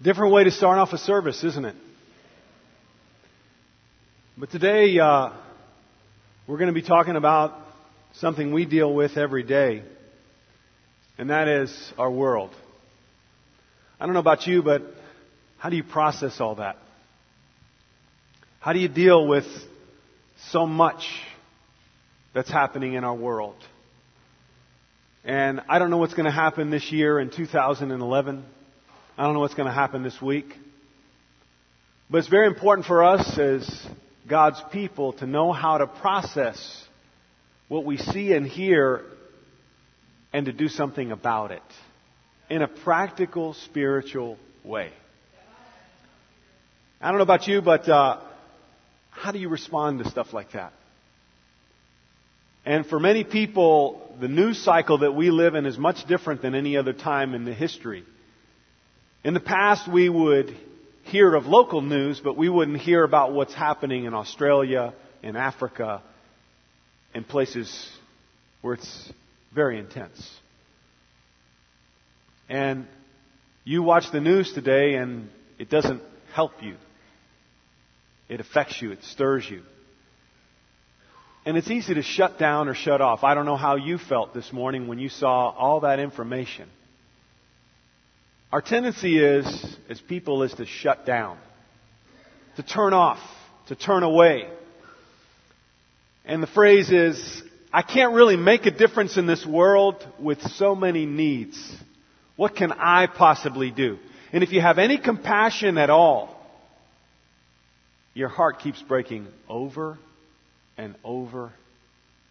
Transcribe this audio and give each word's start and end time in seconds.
Different 0.00 0.32
way 0.32 0.44
to 0.44 0.52
start 0.52 0.78
off 0.78 0.92
a 0.92 0.98
service, 0.98 1.42
isn't 1.42 1.64
it? 1.64 1.74
But 4.36 4.52
today, 4.52 4.96
uh, 4.96 5.30
we're 6.46 6.56
going 6.56 6.72
to 6.72 6.80
be 6.80 6.86
talking 6.86 7.16
about 7.16 7.54
something 8.14 8.52
we 8.52 8.64
deal 8.64 8.94
with 8.94 9.16
every 9.16 9.42
day, 9.42 9.82
and 11.18 11.30
that 11.30 11.48
is 11.48 11.92
our 11.98 12.08
world. 12.08 12.50
I 13.98 14.04
don't 14.04 14.14
know 14.14 14.20
about 14.20 14.46
you, 14.46 14.62
but 14.62 14.82
how 15.56 15.68
do 15.68 15.74
you 15.74 15.82
process 15.82 16.40
all 16.40 16.54
that? 16.54 16.76
How 18.60 18.72
do 18.72 18.78
you 18.78 18.88
deal 18.88 19.26
with 19.26 19.46
so 20.50 20.64
much 20.64 21.04
that's 22.34 22.50
happening 22.50 22.94
in 22.94 23.02
our 23.02 23.16
world? 23.16 23.56
And 25.24 25.60
I 25.68 25.80
don't 25.80 25.90
know 25.90 25.98
what's 25.98 26.14
going 26.14 26.26
to 26.26 26.30
happen 26.30 26.70
this 26.70 26.92
year 26.92 27.18
in 27.18 27.30
2011. 27.30 28.44
I 29.18 29.24
don't 29.24 29.34
know 29.34 29.40
what's 29.40 29.54
going 29.54 29.66
to 29.66 29.74
happen 29.74 30.04
this 30.04 30.22
week. 30.22 30.46
But 32.08 32.18
it's 32.18 32.28
very 32.28 32.46
important 32.46 32.86
for 32.86 33.02
us 33.02 33.36
as 33.36 33.86
God's 34.28 34.62
people 34.70 35.14
to 35.14 35.26
know 35.26 35.50
how 35.50 35.78
to 35.78 35.88
process 35.88 36.84
what 37.66 37.84
we 37.84 37.96
see 37.96 38.32
and 38.32 38.46
hear 38.46 39.02
and 40.32 40.46
to 40.46 40.52
do 40.52 40.68
something 40.68 41.10
about 41.10 41.50
it 41.50 41.62
in 42.48 42.62
a 42.62 42.68
practical, 42.68 43.54
spiritual 43.54 44.38
way. 44.62 44.92
I 47.00 47.08
don't 47.08 47.18
know 47.18 47.24
about 47.24 47.48
you, 47.48 47.60
but 47.60 47.88
uh, 47.88 48.20
how 49.10 49.32
do 49.32 49.40
you 49.40 49.48
respond 49.48 49.98
to 49.98 50.08
stuff 50.08 50.32
like 50.32 50.52
that? 50.52 50.72
And 52.64 52.86
for 52.86 53.00
many 53.00 53.24
people, 53.24 54.16
the 54.20 54.28
news 54.28 54.62
cycle 54.62 54.98
that 54.98 55.16
we 55.16 55.32
live 55.32 55.56
in 55.56 55.66
is 55.66 55.76
much 55.76 56.06
different 56.06 56.40
than 56.40 56.54
any 56.54 56.76
other 56.76 56.92
time 56.92 57.34
in 57.34 57.44
the 57.44 57.52
history. 57.52 58.04
In 59.24 59.34
the 59.34 59.40
past, 59.40 59.90
we 59.90 60.08
would 60.08 60.56
hear 61.04 61.34
of 61.34 61.46
local 61.46 61.80
news, 61.80 62.20
but 62.22 62.36
we 62.36 62.48
wouldn't 62.48 62.78
hear 62.78 63.02
about 63.02 63.32
what's 63.32 63.52
happening 63.52 64.04
in 64.04 64.14
Australia, 64.14 64.94
in 65.22 65.34
Africa, 65.34 66.02
in 67.14 67.24
places 67.24 67.88
where 68.62 68.74
it's 68.74 69.12
very 69.52 69.78
intense. 69.78 70.30
And 72.48 72.86
you 73.64 73.82
watch 73.82 74.04
the 74.12 74.20
news 74.20 74.52
today 74.52 74.94
and 74.94 75.28
it 75.58 75.68
doesn't 75.68 76.00
help 76.32 76.52
you. 76.62 76.76
It 78.28 78.40
affects 78.40 78.80
you. 78.80 78.92
It 78.92 79.02
stirs 79.02 79.48
you. 79.50 79.62
And 81.44 81.56
it's 81.56 81.70
easy 81.70 81.94
to 81.94 82.02
shut 82.02 82.38
down 82.38 82.68
or 82.68 82.74
shut 82.74 83.00
off. 83.00 83.24
I 83.24 83.34
don't 83.34 83.46
know 83.46 83.56
how 83.56 83.76
you 83.76 83.98
felt 83.98 84.32
this 84.32 84.52
morning 84.52 84.86
when 84.86 84.98
you 84.98 85.08
saw 85.08 85.50
all 85.50 85.80
that 85.80 85.98
information. 85.98 86.68
Our 88.50 88.62
tendency 88.62 89.22
is, 89.22 89.76
as 89.90 90.00
people, 90.00 90.42
is 90.42 90.54
to 90.54 90.64
shut 90.64 91.04
down, 91.04 91.36
to 92.56 92.62
turn 92.62 92.94
off, 92.94 93.20
to 93.66 93.74
turn 93.74 94.02
away. 94.02 94.48
And 96.24 96.42
the 96.42 96.46
phrase 96.46 96.90
is, 96.90 97.42
I 97.70 97.82
can't 97.82 98.14
really 98.14 98.36
make 98.36 98.64
a 98.64 98.70
difference 98.70 99.18
in 99.18 99.26
this 99.26 99.44
world 99.44 100.06
with 100.18 100.40
so 100.40 100.74
many 100.74 101.04
needs. 101.04 101.58
What 102.36 102.56
can 102.56 102.72
I 102.72 103.06
possibly 103.06 103.70
do? 103.70 103.98
And 104.32 104.42
if 104.42 104.50
you 104.52 104.62
have 104.62 104.78
any 104.78 104.96
compassion 104.96 105.76
at 105.76 105.90
all, 105.90 106.34
your 108.14 108.28
heart 108.28 108.60
keeps 108.60 108.80
breaking 108.80 109.26
over 109.46 109.98
and 110.78 110.94
over 111.04 111.52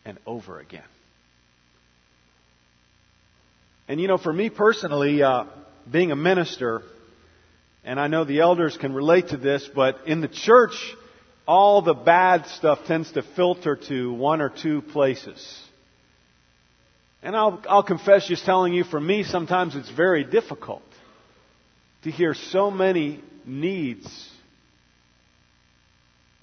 and 0.04 0.18
over 0.26 0.59
again. 0.59 0.84
And 3.88 4.02
you 4.02 4.08
know, 4.08 4.18
for 4.18 4.34
me 4.34 4.50
personally, 4.50 5.22
uh, 5.22 5.46
being 5.92 6.12
a 6.12 6.16
minister, 6.16 6.82
and 7.84 8.00
I 8.00 8.08
know 8.08 8.26
the 8.26 8.42
elders 8.42 8.78
can 8.78 8.94
relate 8.94 9.30
to 9.30 9.38
this, 9.38 9.70
but 9.74 10.08
in 10.08 10.22
the 10.22 10.28
church, 10.28 10.76
all 11.48 11.82
the 11.82 11.94
bad 11.94 12.46
stuff 12.48 12.80
tends 12.86 13.12
to 13.14 13.24
filter 13.36 13.78
to 13.88 14.14
one 14.14 14.42
or 14.42 14.50
two 14.50 14.82
places. 14.82 15.64
And 17.24 17.36
I'll, 17.36 17.62
I'll 17.68 17.84
confess 17.84 18.28
just 18.28 18.46
telling 18.46 18.74
you, 18.74 18.84
for 18.84 19.00
me, 19.00 19.24
sometimes 19.24 19.76
it's 19.76 19.90
very 19.90 20.24
difficult 20.24 20.84
to 22.03 22.12
hear 22.12 22.34
so 22.34 22.70
many 22.70 23.22
needs. 23.46 24.30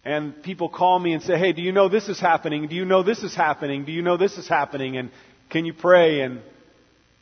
And 0.05 0.43
people 0.43 0.69
call 0.69 0.99
me 0.99 1.13
and 1.13 1.23
say, 1.23 1.39
hey, 1.39 1.53
do 1.53 1.63
you 1.63 1.73
know 1.73 1.89
this 1.89 2.09
is 2.09 2.21
happening? 2.21 2.67
Do 2.67 2.75
you 2.75 2.85
know 2.85 3.03
this 3.03 3.23
is 3.23 3.35
happening? 3.35 3.85
Do 3.85 3.93
you 3.93 4.03
know 4.03 4.17
this 4.17 4.37
is 4.37 4.49
happening? 4.49 4.97
And 4.97 5.11
can 5.51 5.65
you 5.65 5.73
pray? 5.73 6.21
And 6.21 6.43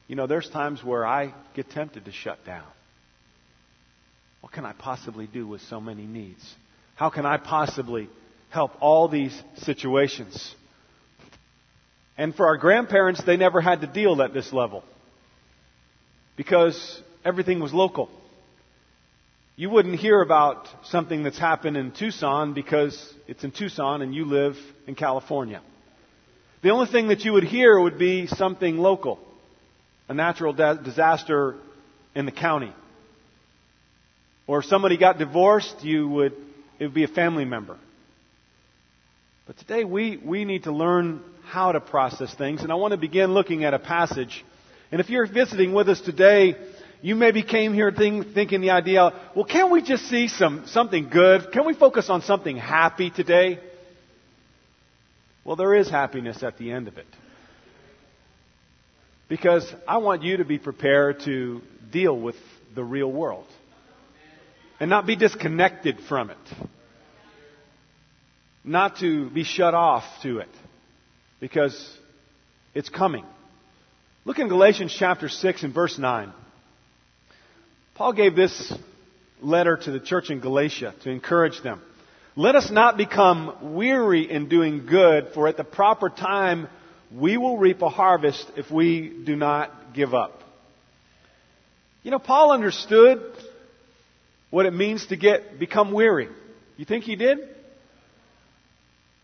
you 0.09 0.17
know, 0.17 0.27
there's 0.27 0.49
times 0.49 0.83
where 0.85 1.07
I 1.07 1.35
get 1.55 1.71
tempted 1.71 2.05
to 2.05 2.13
shut 2.13 2.45
down. 2.45 2.67
What 4.41 4.53
can 4.53 4.65
I 4.65 4.73
possibly 4.73 5.27
do 5.27 5.47
with 5.47 5.61
so 5.63 5.81
many 5.81 6.05
needs? 6.05 6.55
How 6.97 7.11
can 7.11 7.25
I 7.25 7.37
possibly 7.39 8.09
help 8.51 8.73
all 8.81 9.09
these 9.09 9.41
situations? 9.59 10.55
And 12.19 12.35
for 12.35 12.47
our 12.47 12.57
grandparents, 12.59 13.23
they 13.25 13.37
never 13.37 13.61
had 13.61 13.81
to 13.81 13.87
deal 13.87 14.21
at 14.21 14.35
this 14.35 14.53
level 14.53 14.85
because 16.37 17.01
everything 17.25 17.61
was 17.61 17.73
local. 17.73 18.11
You 19.57 19.71
wouldn't 19.71 19.99
hear 19.99 20.21
about 20.21 20.69
something 20.85 21.23
that's 21.23 21.39
happened 21.39 21.77
in 21.77 21.93
Tucson 21.93 22.53
because 22.53 23.15
it's 23.29 23.45
in 23.45 23.53
Tucson 23.53 24.03
and 24.03 24.15
you 24.15 24.25
live 24.25 24.57
in 24.87 24.95
California. 24.95 25.63
The 26.63 26.71
only 26.71 26.91
thing 26.91 27.09
that 27.09 27.21
you 27.21 27.33
would 27.33 27.45
hear 27.45 27.79
would 27.79 27.99
be 27.99 28.27
something 28.27 28.79
local 28.79 29.19
a 30.13 30.15
natural 30.15 30.53
disaster 30.53 31.57
in 32.15 32.27
the 32.27 32.33
county. 32.33 32.73
Or 34.47 34.59
if 34.59 34.67
somebody 34.67 34.99
got 34.99 35.19
divorced, 35.19 35.83
you 35.83 36.07
would, 36.09 36.35
it 36.79 36.85
would 36.85 36.95
be 36.95 37.05
a 37.05 37.09
family 37.09 37.47
member. 37.47 37.79
But 39.47 39.57
today 39.57 39.85
we, 39.85 40.19
we 40.19 40.45
need 40.45 40.65
to 40.65 40.73
learn 40.73 41.23
how 41.45 41.73
to 41.73 41.81
process 41.81 42.35
things. 42.35 42.63
And 42.63 42.71
I 42.71 42.75
want 42.75 42.93
to 42.93 42.99
begin 42.99 43.33
looking 43.33 43.65
at 43.65 43.73
a 43.73 43.79
passage. 43.79 44.45
And 44.91 45.01
if 45.01 45.09
you're 45.09 45.27
visiting 45.27 45.73
with 45.73 45.89
us 45.89 46.01
today, 46.03 46.57
you 47.01 47.17
maybe 47.17 47.43
came 47.43 47.73
here 47.73 47.91
think, 47.91 48.35
thinking 48.35 48.61
the 48.61 48.71
idea, 48.71 49.13
well, 49.35 49.47
can't 49.47 49.73
we 49.73 49.81
just 49.81 50.11
see 50.11 50.29
some, 50.29 50.67
something 50.67 51.09
good? 51.09 51.53
Can 51.53 51.65
we 51.65 51.73
focus 51.73 52.11
on 52.11 52.21
something 52.21 52.59
happy 52.59 53.11
today? 53.11 53.61
Well, 55.43 55.57
there 55.57 55.75
is 55.75 55.89
happiness 55.89 56.43
at 56.43 56.59
the 56.59 56.71
end 56.71 56.87
of 56.87 56.99
it. 56.99 57.07
Because 59.33 59.67
I 59.89 59.97
want 59.97 60.23
you 60.23 60.37
to 60.37 60.45
be 60.45 60.59
prepared 60.59 61.21
to 61.21 61.63
deal 61.91 62.15
with 62.15 62.35
the 62.75 62.85
real 62.85 63.11
world 63.11 63.47
and 64.79 64.91
not 64.91 65.07
be 65.07 65.17
disconnected 65.17 66.01
from 66.07 66.29
it. 66.29 66.37
Not 68.63 68.99
to 68.99 69.31
be 69.31 69.43
shut 69.43 69.73
off 69.73 70.05
to 70.23 70.41
it 70.41 70.51
because 71.41 71.73
it's 72.75 72.91
coming. 72.91 73.25
Look 74.27 74.39
in 74.39 74.49
Galatians 74.49 74.95
chapter 74.99 75.31
6 75.31 75.63
and 75.63 75.73
verse 75.73 75.99
9. 75.99 76.31
Paul 77.95 78.13
gave 78.13 78.37
this 78.37 78.71
letter 79.41 79.79
to 79.79 79.93
the 79.93 80.01
church 80.01 80.29
in 80.29 80.41
Galatia 80.41 80.95
to 81.05 81.11
encourage 81.11 81.63
them. 81.63 81.81
Let 82.37 82.55
us 82.55 82.71
not 82.71 82.99
become 82.99 83.75
weary 83.75 84.31
in 84.31 84.51
doing 84.51 84.85
good, 84.85 85.29
for 85.33 85.49
at 85.49 85.57
the 85.57 85.65
proper 85.65 86.11
time 86.11 86.69
we 87.15 87.37
will 87.37 87.59
reap 87.59 87.83
a 87.83 87.89
harvest 87.89 88.51
if 88.57 88.71
we 88.71 89.13
do 89.25 89.37
not 89.37 89.95
give 89.95 90.15
up. 90.15 90.41
You 92.03 92.11
know, 92.11 92.19
Paul 92.19 92.53
understood 92.53 93.23
what 94.51 94.67
it 94.67 94.73
means 94.73 95.07
to 95.07 95.17
get 95.17 95.59
become 95.59 95.93
weary. 95.93 96.29
You 96.77 96.85
think 96.85 97.05
he 97.05 97.17
did? 97.17 97.39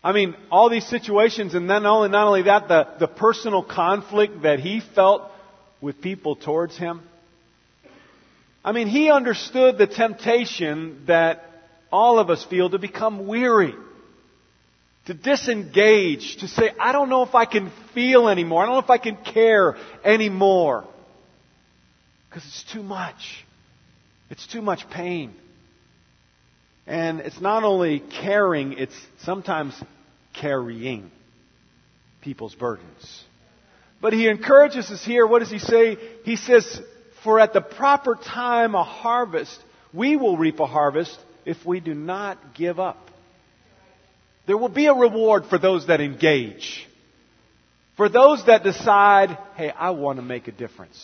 I 0.03 0.13
mean, 0.13 0.35
all 0.49 0.69
these 0.69 0.87
situations, 0.87 1.55
and 1.55 1.69
then 1.69 1.85
only 1.85 2.09
not 2.09 2.27
only 2.27 2.43
that, 2.43 2.67
the, 2.67 2.87
the 2.99 3.07
personal 3.07 3.63
conflict 3.63 4.43
that 4.43 4.59
he 4.59 4.81
felt 4.95 5.23
with 5.81 6.01
people 6.01 6.35
towards 6.35 6.77
him. 6.77 7.01
I 8.63 8.71
mean, 8.71 8.87
he 8.87 9.11
understood 9.11 9.77
the 9.77 9.87
temptation 9.87 11.03
that 11.07 11.43
all 11.91 12.19
of 12.19 12.29
us 12.29 12.45
feel 12.45 12.69
to 12.69 12.79
become 12.79 13.27
weary 13.27 13.73
to 15.05 15.13
disengage, 15.13 16.37
to 16.37 16.47
say, 16.47 16.71
I 16.79 16.91
don't 16.91 17.09
know 17.09 17.23
if 17.23 17.33
I 17.33 17.45
can 17.45 17.71
feel 17.93 18.29
anymore. 18.29 18.63
I 18.63 18.65
don't 18.67 18.75
know 18.75 18.81
if 18.81 18.89
I 18.89 18.97
can 18.97 19.17
care 19.17 19.75
anymore. 20.03 20.85
Because 22.29 22.45
it's 22.45 22.71
too 22.71 22.83
much. 22.83 23.45
It's 24.29 24.45
too 24.45 24.61
much 24.61 24.89
pain. 24.89 25.33
And 26.85 27.19
it's 27.21 27.41
not 27.41 27.63
only 27.63 27.99
caring, 27.99 28.73
it's 28.73 28.95
sometimes 29.23 29.79
carrying 30.33 31.09
people's 32.21 32.55
burdens. 32.55 33.23
But 34.01 34.13
he 34.13 34.27
encourages 34.27 34.89
us 34.91 35.03
here. 35.03 35.25
What 35.27 35.39
does 35.39 35.51
he 35.51 35.59
say? 35.59 35.97
He 36.23 36.35
says, 36.35 36.81
For 37.23 37.39
at 37.39 37.53
the 37.53 37.61
proper 37.61 38.15
time, 38.15 38.75
a 38.75 38.83
harvest, 38.83 39.57
we 39.93 40.15
will 40.15 40.37
reap 40.37 40.59
a 40.59 40.65
harvest 40.65 41.17
if 41.45 41.65
we 41.65 41.79
do 41.79 41.93
not 41.93 42.55
give 42.55 42.79
up. 42.79 43.08
There 44.49 44.57
will 44.57 44.67
be 44.67 44.87
a 44.87 44.95
reward 44.95 45.45
for 45.45 45.59
those 45.59 45.85
that 45.85 46.01
engage. 46.01 46.87
For 47.97 48.09
those 48.09 48.43
that 48.47 48.63
decide, 48.63 49.37
hey, 49.55 49.69
I 49.69 49.91
want 49.91 50.17
to 50.17 50.23
make 50.23 50.47
a 50.47 50.51
difference. 50.51 50.99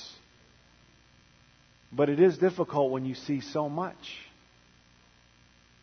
But 1.92 2.10
it 2.10 2.20
is 2.20 2.40
difficult 2.40 2.90
when 2.90 3.06
you 3.06 3.14
see 3.14 3.42
so 3.42 3.70
much. 3.70 3.98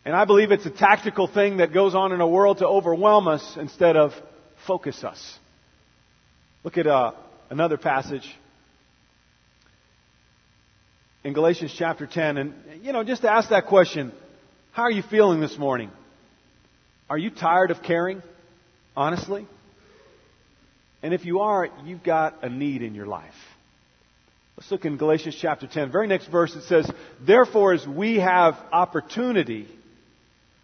And 0.05 0.17
I 0.17 0.25
believe 0.25 0.51
it's 0.51 0.67
a 0.67 0.71
tactical 0.71 1.29
thing 1.29 1.59
that 1.59 1.73
goes 1.73 1.95
on 1.95 2.11
in 2.11 2.21
a 2.21 2.27
world 2.27 2.59
to 2.59 2.67
overwhelm 2.67 3.29
us 3.29 3.57
instead 3.57 3.97
of 3.97 4.11
focus 4.67 5.05
us. 5.05 5.39
Look 6.65 6.79
at 6.79 6.89
uh, 6.89 7.13
another 7.49 7.77
passage 7.77 8.29
in 11.23 11.33
Galatians 11.33 11.73
chapter 11.79 12.09
10. 12.09 12.39
And, 12.39 12.55
you 12.83 12.93
know, 12.93 13.05
just 13.05 13.23
to 13.23 13.31
ask 13.31 13.51
that 13.51 13.67
question 13.67 14.11
how 14.73 14.83
are 14.83 14.91
you 14.91 15.05
feeling 15.05 15.41
this 15.41 15.57
morning? 15.57 15.93
Are 17.13 17.19
you 17.19 17.29
tired 17.29 17.71
of 17.71 17.83
caring? 17.83 18.23
Honestly? 18.97 19.47
And 21.03 21.13
if 21.13 21.27
you 21.27 21.41
are, 21.41 21.69
you've 21.85 22.03
got 22.03 22.43
a 22.43 22.49
need 22.49 22.81
in 22.81 22.95
your 22.95 23.05
life. 23.05 23.35
Let's 24.57 24.71
look 24.71 24.87
in 24.87 24.97
Galatians 24.97 25.37
chapter 25.39 25.67
10. 25.67 25.93
Very 25.93 26.07
next 26.07 26.29
verse 26.29 26.57
it 26.57 26.63
says, 26.63 26.91
Therefore, 27.21 27.75
as 27.75 27.87
we 27.87 28.17
have 28.17 28.55
opportunity, 28.73 29.69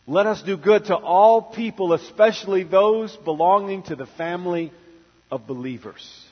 let 0.06 0.24
us 0.26 0.40
do 0.40 0.56
good 0.56 0.86
to 0.86 0.96
all 0.96 1.42
people, 1.42 1.92
especially 1.92 2.62
those 2.62 3.14
belonging 3.26 3.82
to 3.82 3.94
the 3.94 4.06
family 4.06 4.72
of 5.30 5.46
believers. 5.46 6.24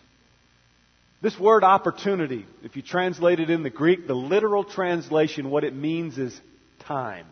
This 1.20 1.38
word 1.38 1.62
opportunity, 1.62 2.46
if 2.62 2.74
you 2.74 2.80
translate 2.80 3.38
it 3.38 3.50
in 3.50 3.62
the 3.62 3.68
Greek, 3.68 4.06
the 4.06 4.14
literal 4.14 4.64
translation, 4.64 5.50
what 5.50 5.62
it 5.62 5.74
means 5.76 6.16
is 6.16 6.40
time. 6.86 7.26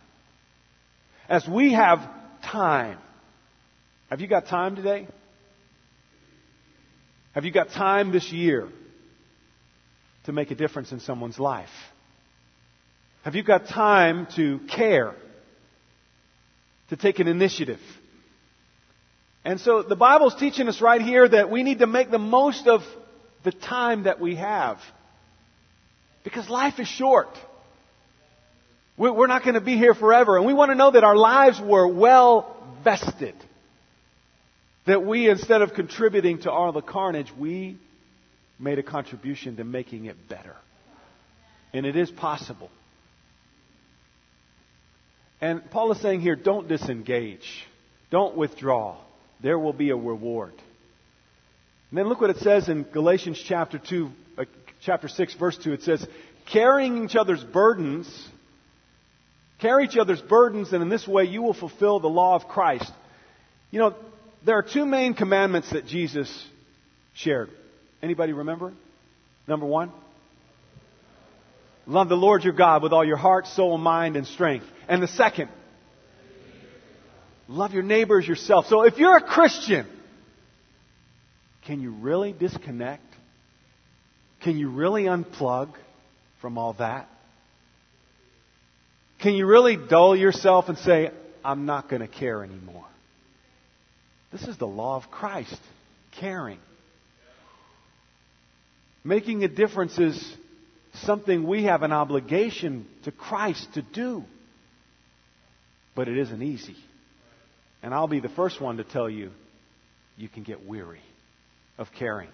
As 1.30 1.48
we 1.48 1.72
have 1.72 2.06
time, 2.44 2.98
have 4.10 4.20
you 4.20 4.26
got 4.26 4.46
time 4.46 4.76
today? 4.76 5.08
Have 7.32 7.44
you 7.44 7.50
got 7.50 7.70
time 7.70 8.12
this 8.12 8.30
year 8.32 8.68
to 10.24 10.32
make 10.32 10.50
a 10.50 10.54
difference 10.54 10.92
in 10.92 11.00
someone's 11.00 11.38
life? 11.38 11.68
Have 13.24 13.34
you 13.34 13.42
got 13.42 13.66
time 13.66 14.28
to 14.36 14.60
care? 14.74 15.14
To 16.90 16.96
take 16.96 17.18
an 17.18 17.26
initiative? 17.26 17.80
And 19.44 19.60
so 19.60 19.82
the 19.82 19.96
Bible's 19.96 20.34
teaching 20.34 20.68
us 20.68 20.80
right 20.80 21.00
here 21.00 21.28
that 21.28 21.50
we 21.50 21.62
need 21.62 21.80
to 21.80 21.86
make 21.86 22.10
the 22.10 22.18
most 22.18 22.66
of 22.66 22.82
the 23.42 23.52
time 23.52 24.04
that 24.04 24.20
we 24.20 24.36
have. 24.36 24.78
Because 26.22 26.48
life 26.48 26.78
is 26.78 26.88
short. 26.88 27.28
We're 28.96 29.26
not 29.26 29.42
going 29.42 29.54
to 29.54 29.60
be 29.60 29.76
here 29.76 29.94
forever. 29.94 30.36
And 30.36 30.46
we 30.46 30.54
want 30.54 30.70
to 30.70 30.76
know 30.76 30.90
that 30.92 31.02
our 31.02 31.16
lives 31.16 31.60
were 31.60 31.86
well 31.86 32.56
vested. 32.84 33.34
That 34.86 35.04
we, 35.04 35.28
instead 35.28 35.62
of 35.62 35.74
contributing 35.74 36.42
to 36.42 36.52
all 36.52 36.70
the 36.72 36.82
carnage, 36.82 37.32
we 37.36 37.78
made 38.58 38.78
a 38.78 38.82
contribution 38.82 39.56
to 39.56 39.64
making 39.64 40.04
it 40.04 40.28
better. 40.28 40.54
And 41.72 41.86
it 41.86 41.96
is 41.96 42.10
possible. 42.10 42.70
And 45.40 45.68
Paul 45.70 45.90
is 45.92 46.00
saying 46.00 46.20
here, 46.20 46.36
don't 46.36 46.68
disengage. 46.68 47.66
Don't 48.10 48.36
withdraw. 48.36 48.96
There 49.42 49.58
will 49.58 49.72
be 49.72 49.90
a 49.90 49.96
reward. 49.96 50.52
And 51.90 51.98
then 51.98 52.08
look 52.08 52.20
what 52.20 52.30
it 52.30 52.38
says 52.38 52.68
in 52.68 52.84
Galatians 52.84 53.42
chapter 53.44 53.78
2, 53.78 54.10
uh, 54.38 54.44
chapter 54.82 55.08
6, 55.08 55.34
verse 55.34 55.58
2. 55.58 55.72
It 55.72 55.82
says, 55.82 56.06
carrying 56.46 57.04
each 57.04 57.16
other's 57.16 57.42
burdens, 57.42 58.06
carry 59.60 59.84
each 59.84 59.96
other's 59.96 60.20
burdens, 60.20 60.72
and 60.72 60.82
in 60.82 60.88
this 60.88 61.06
way 61.06 61.24
you 61.24 61.42
will 61.42 61.54
fulfill 61.54 62.00
the 62.00 62.08
law 62.08 62.34
of 62.34 62.48
Christ. 62.48 62.90
You 63.70 63.80
know, 63.80 63.94
there 64.44 64.56
are 64.56 64.62
two 64.62 64.84
main 64.84 65.14
commandments 65.14 65.70
that 65.70 65.86
Jesus 65.86 66.30
shared. 67.14 67.50
Anybody 68.02 68.32
remember? 68.32 68.72
Number 69.46 69.66
one, 69.66 69.92
love 71.86 72.08
the 72.08 72.16
Lord 72.16 72.44
your 72.44 72.52
God 72.52 72.82
with 72.82 72.92
all 72.92 73.04
your 73.04 73.16
heart, 73.16 73.46
soul, 73.46 73.78
mind, 73.78 74.16
and 74.16 74.26
strength. 74.26 74.66
And 74.88 75.02
the 75.02 75.08
second, 75.08 75.48
love 77.48 77.72
your 77.72 77.82
neighbors 77.82 78.26
yourself. 78.26 78.66
So 78.66 78.82
if 78.82 78.98
you're 78.98 79.16
a 79.16 79.22
Christian, 79.22 79.86
can 81.66 81.80
you 81.80 81.92
really 81.92 82.32
disconnect? 82.32 83.02
Can 84.42 84.58
you 84.58 84.68
really 84.68 85.04
unplug 85.04 85.70
from 86.40 86.58
all 86.58 86.74
that? 86.74 87.08
Can 89.20 89.34
you 89.34 89.46
really 89.46 89.76
dull 89.76 90.14
yourself 90.16 90.68
and 90.68 90.78
say, 90.78 91.10
I'm 91.44 91.66
not 91.66 91.88
going 91.88 92.02
to 92.02 92.08
care 92.08 92.42
anymore? 92.42 92.84
This 94.32 94.42
is 94.42 94.56
the 94.56 94.66
law 94.66 94.96
of 94.96 95.10
Christ 95.10 95.60
caring. 96.18 96.58
Making 99.04 99.44
a 99.44 99.48
difference 99.48 99.98
is 99.98 100.36
something 101.02 101.46
we 101.46 101.64
have 101.64 101.82
an 101.82 101.92
obligation 101.92 102.86
to 103.04 103.12
Christ 103.12 103.66
to 103.74 103.82
do. 103.82 104.24
But 105.94 106.08
it 106.08 106.18
isn't 106.18 106.42
easy. 106.42 106.76
And 107.82 107.92
I'll 107.92 108.08
be 108.08 108.20
the 108.20 108.28
first 108.30 108.60
one 108.60 108.78
to 108.78 108.84
tell 108.84 109.10
you, 109.10 109.30
you 110.16 110.28
can 110.28 110.42
get 110.42 110.66
weary 110.66 111.02
of 111.76 111.88
caring. 111.98 112.30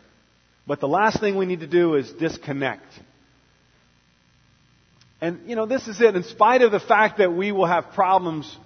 But 0.66 0.80
the 0.80 0.88
last 0.88 1.18
thing 1.20 1.36
we 1.36 1.46
need 1.46 1.60
to 1.60 1.66
do 1.66 1.94
is 1.96 2.10
disconnect. 2.12 2.86
And, 5.20 5.48
you 5.48 5.56
know, 5.56 5.66
this 5.66 5.86
is 5.86 6.00
it. 6.00 6.16
In 6.16 6.22
spite 6.24 6.62
of 6.62 6.72
the 6.72 6.80
fact 6.80 7.18
that 7.18 7.32
we 7.32 7.52
will 7.52 7.66
have 7.66 7.92
problems, 7.92 8.56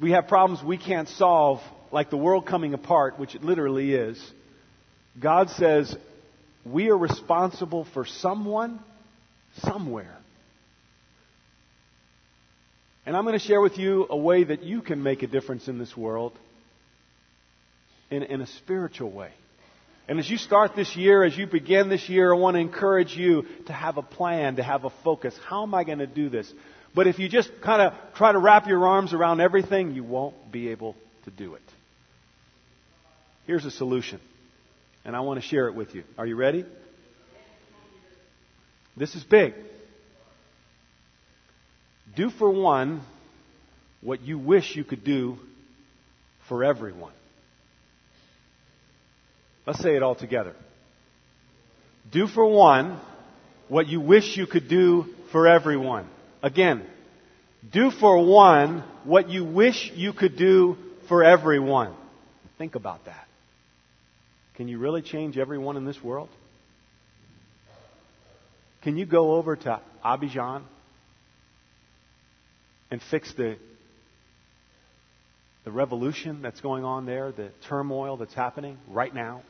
we 0.00 0.12
have 0.12 0.28
problems 0.28 0.62
we 0.62 0.78
can't 0.78 1.08
solve, 1.08 1.60
like 1.90 2.10
the 2.10 2.16
world 2.16 2.46
coming 2.46 2.72
apart, 2.74 3.18
which 3.18 3.34
it 3.34 3.42
literally 3.42 3.94
is, 3.94 4.32
God 5.20 5.50
says 5.50 5.94
we 6.64 6.88
are 6.88 6.96
responsible 6.96 7.86
for 7.92 8.06
someone, 8.06 8.80
somewhere. 9.58 10.16
And 13.04 13.16
I'm 13.16 13.24
going 13.24 13.38
to 13.38 13.44
share 13.44 13.60
with 13.60 13.78
you 13.78 14.06
a 14.08 14.16
way 14.16 14.44
that 14.44 14.62
you 14.62 14.80
can 14.80 15.02
make 15.02 15.22
a 15.22 15.26
difference 15.26 15.66
in 15.66 15.78
this 15.78 15.96
world 15.96 16.32
in, 18.10 18.22
in 18.22 18.40
a 18.40 18.46
spiritual 18.46 19.10
way. 19.10 19.32
And 20.12 20.18
as 20.18 20.28
you 20.28 20.36
start 20.36 20.76
this 20.76 20.94
year, 20.94 21.24
as 21.24 21.38
you 21.38 21.46
begin 21.46 21.88
this 21.88 22.06
year, 22.10 22.34
I 22.34 22.36
want 22.36 22.56
to 22.56 22.60
encourage 22.60 23.16
you 23.16 23.46
to 23.68 23.72
have 23.72 23.96
a 23.96 24.02
plan, 24.02 24.56
to 24.56 24.62
have 24.62 24.84
a 24.84 24.90
focus. 25.02 25.34
How 25.46 25.62
am 25.62 25.72
I 25.72 25.84
going 25.84 26.00
to 26.00 26.06
do 26.06 26.28
this? 26.28 26.52
But 26.94 27.06
if 27.06 27.18
you 27.18 27.30
just 27.30 27.50
kind 27.62 27.80
of 27.80 27.94
try 28.14 28.30
to 28.30 28.38
wrap 28.38 28.66
your 28.66 28.86
arms 28.86 29.14
around 29.14 29.40
everything, 29.40 29.92
you 29.94 30.04
won't 30.04 30.52
be 30.52 30.68
able 30.68 30.96
to 31.24 31.30
do 31.30 31.54
it. 31.54 31.62
Here's 33.46 33.64
a 33.64 33.70
solution, 33.70 34.20
and 35.06 35.16
I 35.16 35.20
want 35.20 35.40
to 35.40 35.48
share 35.48 35.66
it 35.68 35.74
with 35.74 35.94
you. 35.94 36.04
Are 36.18 36.26
you 36.26 36.36
ready? 36.36 36.66
This 38.94 39.14
is 39.14 39.24
big. 39.24 39.54
Do 42.14 42.28
for 42.28 42.50
one 42.50 43.00
what 44.02 44.20
you 44.20 44.38
wish 44.38 44.76
you 44.76 44.84
could 44.84 45.04
do 45.04 45.38
for 46.50 46.64
everyone. 46.64 47.14
Let's 49.66 49.80
say 49.80 49.96
it 49.96 50.02
all 50.02 50.14
together. 50.14 50.54
Do 52.10 52.26
for 52.26 52.46
one 52.46 52.98
what 53.68 53.86
you 53.86 54.00
wish 54.00 54.36
you 54.36 54.46
could 54.46 54.68
do 54.68 55.06
for 55.30 55.46
everyone. 55.46 56.08
Again, 56.42 56.84
do 57.72 57.90
for 57.90 58.24
one 58.24 58.82
what 59.04 59.28
you 59.30 59.44
wish 59.44 59.92
you 59.94 60.12
could 60.12 60.36
do 60.36 60.76
for 61.08 61.22
everyone. 61.22 61.94
Think 62.58 62.74
about 62.74 63.04
that. 63.06 63.26
Can 64.56 64.68
you 64.68 64.78
really 64.78 65.02
change 65.02 65.38
everyone 65.38 65.76
in 65.76 65.84
this 65.84 66.02
world? 66.02 66.28
Can 68.82 68.96
you 68.96 69.06
go 69.06 69.36
over 69.36 69.56
to 69.56 69.80
Abidjan 70.04 70.62
and 72.90 73.00
fix 73.10 73.32
the, 73.34 73.56
the 75.64 75.70
revolution 75.70 76.42
that's 76.42 76.60
going 76.60 76.84
on 76.84 77.06
there, 77.06 77.32
the 77.32 77.50
turmoil 77.68 78.16
that's 78.16 78.34
happening 78.34 78.76
right 78.88 79.14
now? 79.14 79.42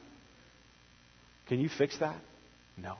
Can 1.48 1.60
you 1.60 1.68
fix 1.68 1.98
that? 1.98 2.16
No. 2.76 2.96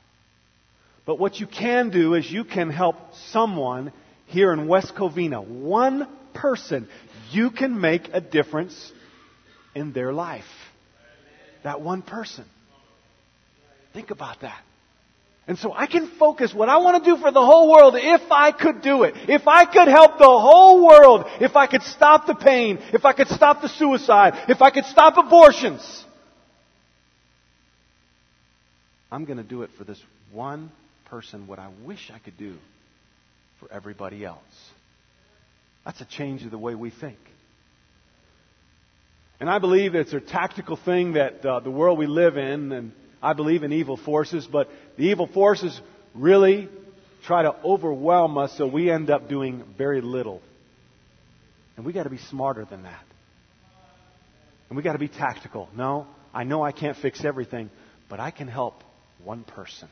But 1.07 1.19
what 1.19 1.41
you 1.41 1.47
can 1.47 1.91
do 1.91 2.15
is 2.15 2.31
you 2.31 2.45
can 2.45 2.71
help 2.71 2.97
someone 3.31 3.93
here 4.27 4.53
in 4.53 4.67
West 4.67 4.95
Covina, 4.95 5.47
one 5.47 6.09
person, 6.33 6.89
you 7.31 7.51
can 7.51 7.81
make 7.81 8.09
a 8.13 8.21
difference 8.21 8.93
in 9.75 9.93
their 9.93 10.13
life. 10.13 10.45
That 11.65 11.81
one 11.81 12.03
person. 12.03 12.45
Think 13.93 14.11
about 14.11 14.41
that. 14.41 14.61
And 15.47 15.59
so 15.59 15.73
I 15.73 15.87
can 15.87 16.09
focus 16.19 16.55
what 16.55 16.69
I 16.69 16.79
want 16.79 17.03
to 17.03 17.11
do 17.11 17.21
for 17.21 17.33
the 17.33 17.45
whole 17.45 17.71
world 17.71 17.95
if 17.97 18.31
I 18.31 18.53
could 18.53 18.81
do 18.81 19.03
it. 19.03 19.15
If 19.29 19.49
I 19.49 19.65
could 19.65 19.89
help 19.89 20.19
the 20.19 20.25
whole 20.25 20.87
world. 20.87 21.25
If 21.41 21.57
I 21.57 21.67
could 21.67 21.83
stop 21.83 22.27
the 22.27 22.35
pain. 22.35 22.79
If 22.93 23.05
I 23.05 23.13
could 23.13 23.29
stop 23.29 23.61
the 23.61 23.69
suicide. 23.69 24.45
If 24.49 24.63
I 24.63 24.71
could 24.71 24.85
stop 24.85 25.17
abortions. 25.19 26.05
I'm 29.13 29.27
going 29.27 29.37
to 29.37 29.45
do 29.45 29.61
it 29.61 29.69
for 29.77 29.85
this 29.85 30.03
one 30.33 30.73
person 31.05 31.47
what 31.47 31.59
I 31.59 31.69
wish 31.85 32.11
I 32.13 32.19
could 32.19 32.39
do 32.39 32.57
for 33.61 33.71
everybody 33.71 34.25
else. 34.25 34.41
That's 35.85 36.01
a 36.01 36.07
change 36.07 36.43
of 36.45 36.51
the 36.51 36.57
way 36.57 36.75
we 36.75 36.89
think. 36.89 37.19
And 39.39 39.51
I 39.51 39.59
believe 39.59 39.95
it's 39.95 40.15
a 40.15 40.21
tactical 40.21 40.77
thing 40.77 41.13
that 41.13 41.45
uh, 41.45 41.61
the 41.61 41.71
world 41.71 41.99
we 41.99 42.07
live 42.07 42.39
in, 42.39 42.73
and 42.73 42.93
I 43.23 43.35
believe 43.35 43.65
in 43.65 43.73
evil 43.73 43.99
forces, 43.99 44.49
but 44.51 44.71
the 44.97 45.05
evil 45.05 45.27
forces 45.27 45.79
really 46.15 46.71
try 47.27 47.43
to 47.43 47.55
overwhelm 47.63 48.39
us 48.39 48.57
so 48.57 48.67
we 48.67 48.91
end 48.91 49.11
up 49.11 49.29
doing 49.29 49.63
very 49.77 50.01
little. 50.01 50.41
And 51.77 51.85
we 51.85 51.93
got 51.93 52.05
to 52.05 52.11
be 52.11 52.19
smarter 52.19 52.65
than 52.65 52.85
that. 52.85 53.05
And 54.71 54.77
we 54.79 54.83
got 54.83 54.95
to 54.95 54.99
be 54.99 55.09
tactical. 55.09 55.69
No, 55.77 56.07
I 56.33 56.45
know 56.45 56.63
I 56.63 56.73
can't 56.73 56.97
fix 56.97 57.23
everything, 57.27 57.69
but 58.09 58.19
I 58.19 58.31
can 58.31 58.49
help 58.49 58.83
one 59.25 59.45
person. 59.45 59.89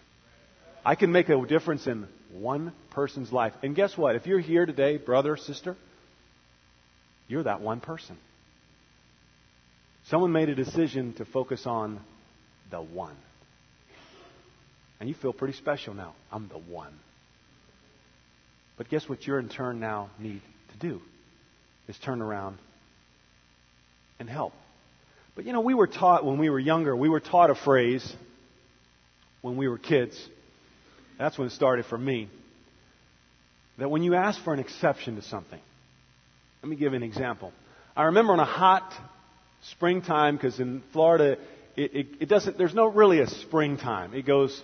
I 0.85 0.95
can 0.95 1.13
make 1.13 1.29
a 1.29 1.47
difference 1.47 1.87
in 1.87 2.07
one 2.33 2.73
person's 2.91 3.33
life. 3.33 3.53
And 3.63 3.75
guess 3.75 3.97
what? 3.97 4.17
If 4.17 4.27
you're 4.27 4.41
here 4.41 4.67
today, 4.67 4.97
brother, 4.97 5.37
sister, 5.37 5.77
you're 7.29 7.43
that 7.43 7.61
one 7.61 7.81
person. 7.81 8.17
Someone 10.07 10.33
made 10.33 10.49
a 10.49 10.55
decision 10.55 11.13
to 11.15 11.25
focus 11.25 11.67
on 11.67 12.01
the 12.71 12.81
one. 12.81 13.17
And 14.99 15.09
you 15.09 15.15
feel 15.15 15.33
pretty 15.33 15.55
special 15.55 15.95
now. 15.95 16.15
I'm 16.33 16.49
the 16.49 16.59
one. 16.59 16.93
But 18.77 18.89
guess 18.89 19.09
what 19.09 19.27
you're 19.27 19.39
in 19.39 19.49
turn 19.49 19.79
now 19.81 20.11
need 20.19 20.41
to 20.73 20.79
do? 20.79 21.01
Is 21.89 21.99
turn 21.99 22.23
around 22.23 22.59
and 24.19 24.29
help. 24.29 24.53
But 25.35 25.45
you 25.45 25.53
know, 25.53 25.61
we 25.61 25.75
were 25.75 25.87
taught 25.87 26.25
when 26.25 26.39
we 26.39 26.51
were 26.51 26.59
younger, 26.59 26.97
we 26.97 27.09
were 27.09 27.21
taught 27.21 27.51
a 27.51 27.55
phrase 27.55 28.15
when 29.43 29.57
we 29.57 29.69
were 29.69 29.79
kids. 29.79 30.29
That's 31.19 31.37
when 31.39 31.49
it 31.49 31.53
started 31.53 31.87
for 31.87 31.99
me. 31.99 32.29
That 33.79 33.91
when 33.91 34.03
you 34.03 34.15
ask 34.15 34.43
for 34.43 34.53
an 34.53 34.61
exception 34.61 35.17
to 35.17 35.23
something, 35.23 35.61
let 36.63 36.69
me 36.69 36.77
give 36.77 36.93
an 36.93 37.03
example. 37.03 37.53
I 37.97 38.05
remember 38.05 38.33
on 38.33 38.41
a 38.41 38.45
hot 38.45 38.93
springtime, 39.73 40.37
because 40.37 40.61
in 40.61 40.83
Florida, 40.93 41.39
it, 41.77 41.95
it, 41.95 42.07
it, 42.21 42.29
doesn't, 42.29 42.59
there's 42.59 42.75
no 42.75 42.87
really 42.87 43.21
a 43.21 43.27
springtime. 43.27 44.15
It 44.15 44.27
goes 44.27 44.63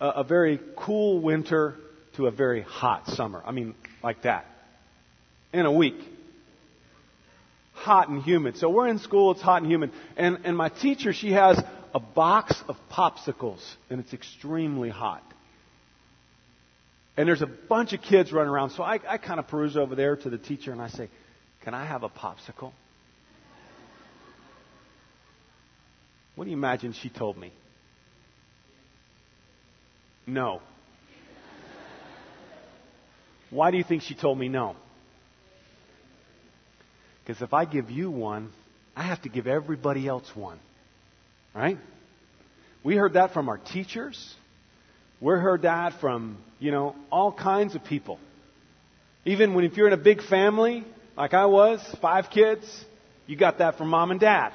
a, 0.00 0.08
a 0.08 0.24
very 0.24 0.60
cool 0.76 1.20
winter 1.20 1.76
to 2.16 2.26
a 2.26 2.30
very 2.30 2.62
hot 2.62 3.06
summer. 3.08 3.42
I 3.44 3.52
mean, 3.52 3.74
like 4.02 4.22
that. 4.22 4.46
In 5.52 5.66
a 5.66 5.72
week. 5.72 6.00
Hot 7.72 8.08
and 8.08 8.22
humid. 8.22 8.56
So 8.58 8.68
we're 8.68 8.88
in 8.88 8.98
school, 8.98 9.32
it's 9.32 9.40
hot 9.40 9.62
and 9.62 9.70
humid. 9.70 9.92
And, 10.16 10.40
and 10.44 10.56
my 10.56 10.68
teacher, 10.68 11.12
she 11.12 11.32
has 11.32 11.62
a 11.94 12.00
box 12.00 12.54
of 12.68 12.76
popsicles, 12.90 13.60
and 13.88 14.00
it's 14.00 14.12
extremely 14.12 14.88
hot. 14.88 15.22
And 17.16 17.28
there's 17.28 17.42
a 17.42 17.46
bunch 17.46 17.92
of 17.92 18.00
kids 18.00 18.32
running 18.32 18.50
around. 18.50 18.70
So 18.70 18.82
I, 18.82 18.98
I 19.06 19.18
kind 19.18 19.40
of 19.40 19.48
peruse 19.48 19.76
over 19.76 19.94
there 19.94 20.16
to 20.16 20.30
the 20.30 20.38
teacher 20.38 20.72
and 20.72 20.80
I 20.80 20.88
say, 20.88 21.08
Can 21.62 21.74
I 21.74 21.84
have 21.84 22.02
a 22.02 22.08
popsicle? 22.08 22.72
What 26.34 26.44
do 26.44 26.50
you 26.50 26.56
imagine 26.56 26.94
she 26.94 27.10
told 27.10 27.36
me? 27.36 27.52
No. 30.26 30.62
Why 33.50 33.70
do 33.70 33.76
you 33.76 33.84
think 33.84 34.02
she 34.02 34.14
told 34.14 34.38
me 34.38 34.48
no? 34.48 34.76
Because 37.22 37.42
if 37.42 37.52
I 37.52 37.64
give 37.64 37.90
you 37.90 38.10
one, 38.10 38.50
I 38.96 39.02
have 39.02 39.20
to 39.22 39.28
give 39.28 39.46
everybody 39.46 40.06
else 40.06 40.30
one. 40.34 40.58
Right? 41.54 41.78
We 42.82 42.96
heard 42.96 43.14
that 43.14 43.32
from 43.32 43.48
our 43.48 43.58
teachers. 43.58 44.34
We 45.20 45.34
heard 45.34 45.62
that 45.62 46.00
from, 46.00 46.38
you 46.58 46.70
know, 46.70 46.96
all 47.10 47.32
kinds 47.32 47.74
of 47.74 47.84
people. 47.84 48.18
Even 49.24 49.54
when 49.54 49.64
if 49.64 49.76
you're 49.76 49.86
in 49.86 49.92
a 49.92 49.98
big 49.98 50.22
family, 50.22 50.84
like 51.16 51.34
I 51.34 51.46
was, 51.46 51.80
five 52.00 52.30
kids, 52.30 52.64
you 53.26 53.36
got 53.36 53.58
that 53.58 53.76
from 53.76 53.88
mom 53.88 54.10
and 54.10 54.20
dad. 54.20 54.52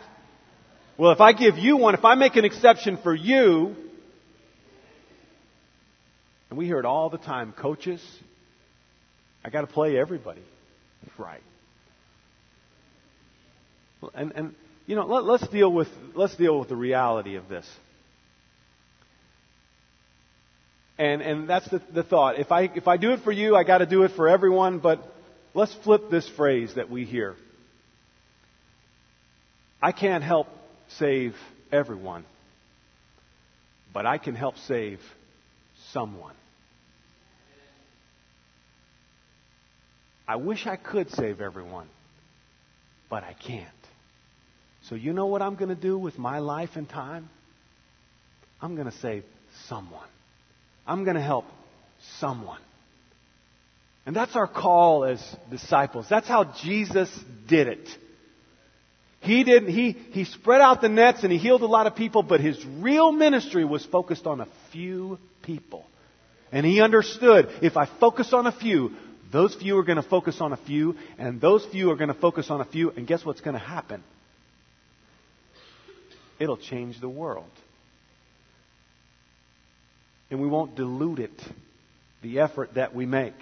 Well, 0.98 1.12
if 1.12 1.22
I 1.22 1.34
give 1.34 1.58
you 1.58 1.78
one, 1.78 1.94
if 1.94 2.06
I 2.06 2.16
make 2.16 2.36
an 2.36 2.46
exception 2.46 2.98
for 2.98 3.14
you, 3.14 3.76
and 6.50 6.58
we 6.58 6.66
hear 6.66 6.80
it 6.80 6.86
all 6.86 7.10
the 7.10 7.18
time, 7.18 7.52
coaches, 7.52 8.02
I 9.44 9.50
got 9.50 9.62
to 9.62 9.68
play 9.68 10.00
everybody. 10.00 10.42
Right. 11.18 11.44
And, 14.14 14.32
and 14.36 14.56
you 14.86 14.96
know, 14.96 15.06
let, 15.06 15.24
let's 15.24 15.48
deal 15.48 15.72
with 15.72 15.88
let's 16.14 16.36
deal 16.36 16.60
with 16.60 16.70
the 16.70 16.76
reality 16.76 17.36
of 17.36 17.48
this. 17.50 17.68
And, 20.98 21.22
and 21.22 21.50
that's 21.50 21.70
the, 21.70 21.82
the 21.94 22.04
thought. 22.04 22.40
If 22.40 22.52
I, 22.52 22.64
if 22.74 22.88
I 22.88 22.98
do 22.98 23.12
it 23.12 23.22
for 23.22 23.32
you, 23.32 23.56
I 23.56 23.64
got 23.64 23.80
to 23.80 23.86
do 23.86 24.04
it 24.04 24.12
for 24.16 24.30
everyone, 24.30 24.80
but 24.80 25.06
let's 25.54 25.74
flip 25.84 26.10
this 26.10 26.28
phrase 26.38 26.74
that 26.76 26.90
we 26.90 27.04
hear. 27.04 27.36
I 29.82 29.92
can't 29.92 30.24
help 30.24 30.48
save 30.98 31.36
everyone, 31.72 32.24
but 33.94 34.06
I 34.06 34.18
can 34.18 34.36
help 34.36 34.56
save 34.68 35.00
someone. 35.92 36.34
I 40.28 40.38
wish 40.38 40.66
I 40.66 40.78
could 40.78 41.12
save 41.12 41.42
everyone, 41.42 41.88
but 43.10 43.24
I 43.24 43.34
can't. 43.34 43.68
So, 44.90 44.96
you 44.96 45.14
know 45.14 45.26
what 45.26 45.42
I'm 45.42 45.56
going 45.56 45.70
to 45.70 45.76
do 45.76 45.98
with 45.98 46.18
my 46.20 46.40
life 46.40 46.72
and 46.76 46.88
time? 46.88 47.30
I'm 48.62 48.76
going 48.76 48.90
to 48.90 48.98
save 48.98 49.24
someone. 49.68 50.08
I'm 50.86 51.04
going 51.04 51.16
to 51.16 51.22
help 51.22 51.46
someone. 52.20 52.60
And 54.06 54.16
that's 54.16 54.36
our 54.36 54.48
call 54.48 55.04
as 55.04 55.20
disciples. 55.50 56.06
That's 56.08 56.28
how 56.28 56.54
Jesus 56.62 57.10
did 57.48 57.68
it. 57.68 57.90
He 59.22 59.44
didn't, 59.44 59.70
he, 59.70 59.94
he 59.94 60.26
spread 60.26 60.62
out 60.62 60.82
the 60.82 60.90
nets 60.90 61.24
and 61.24 61.32
he 61.32 61.40
healed 61.40 61.64
a 61.64 61.68
lot 61.68 61.88
of 61.88 61.96
people, 61.96 62.22
but 62.22 62.40
his 62.40 62.64
real 62.80 63.12
ministry 63.12 63.66
was 63.66 63.84
focused 63.84 64.28
on 64.28 64.40
a 64.40 64.48
few 64.72 65.18
people. 65.42 65.84
And 66.52 66.64
he 66.64 66.80
understood 66.82 67.50
if 67.64 67.76
I 67.76 67.88
focus 68.00 68.34
on 68.34 68.46
a 68.46 68.52
few, 68.52 68.92
those 69.32 69.56
few 69.56 69.80
are 69.80 69.84
going 69.84 69.96
to 69.96 70.08
focus 70.08 70.40
on 70.42 70.54
a 70.54 70.58
few, 70.58 70.96
and 71.18 71.42
those 71.42 71.66
few 71.66 71.90
are 71.90 71.96
going 71.96 72.14
to 72.14 72.20
focus 72.20 72.52
on 72.52 72.62
a 72.62 72.66
few, 72.66 72.92
and 72.92 73.08
guess 73.08 73.26
what's 73.26 73.42
going 73.42 73.56
to 73.56 73.60
happen? 73.60 74.04
It'll 76.40 76.58
change 76.58 77.00
the 77.00 77.10
world 77.10 77.50
and 80.30 80.42
we 80.42 80.48
won't 80.48 80.76
dilute 80.76 81.20
it, 81.20 81.42
the 82.22 82.40
effort 82.40 82.76
that 82.76 82.96
we 82.96 83.06
make. 83.06 83.36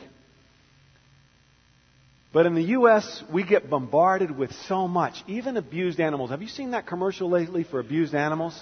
But 2.33 2.45
in 2.45 2.55
the 2.55 2.63
U.S., 2.63 3.23
we 3.31 3.43
get 3.43 3.69
bombarded 3.69 4.35
with 4.35 4.51
so 4.67 4.87
much, 4.87 5.15
even 5.27 5.55
abused 5.55 5.99
animals. 5.99 6.31
Have 6.31 6.41
you 6.41 6.47
seen 6.47 6.71
that 6.71 6.87
commercial 6.87 7.29
lately 7.29 7.63
for 7.63 7.79
abused 7.79 8.15
animals? 8.15 8.59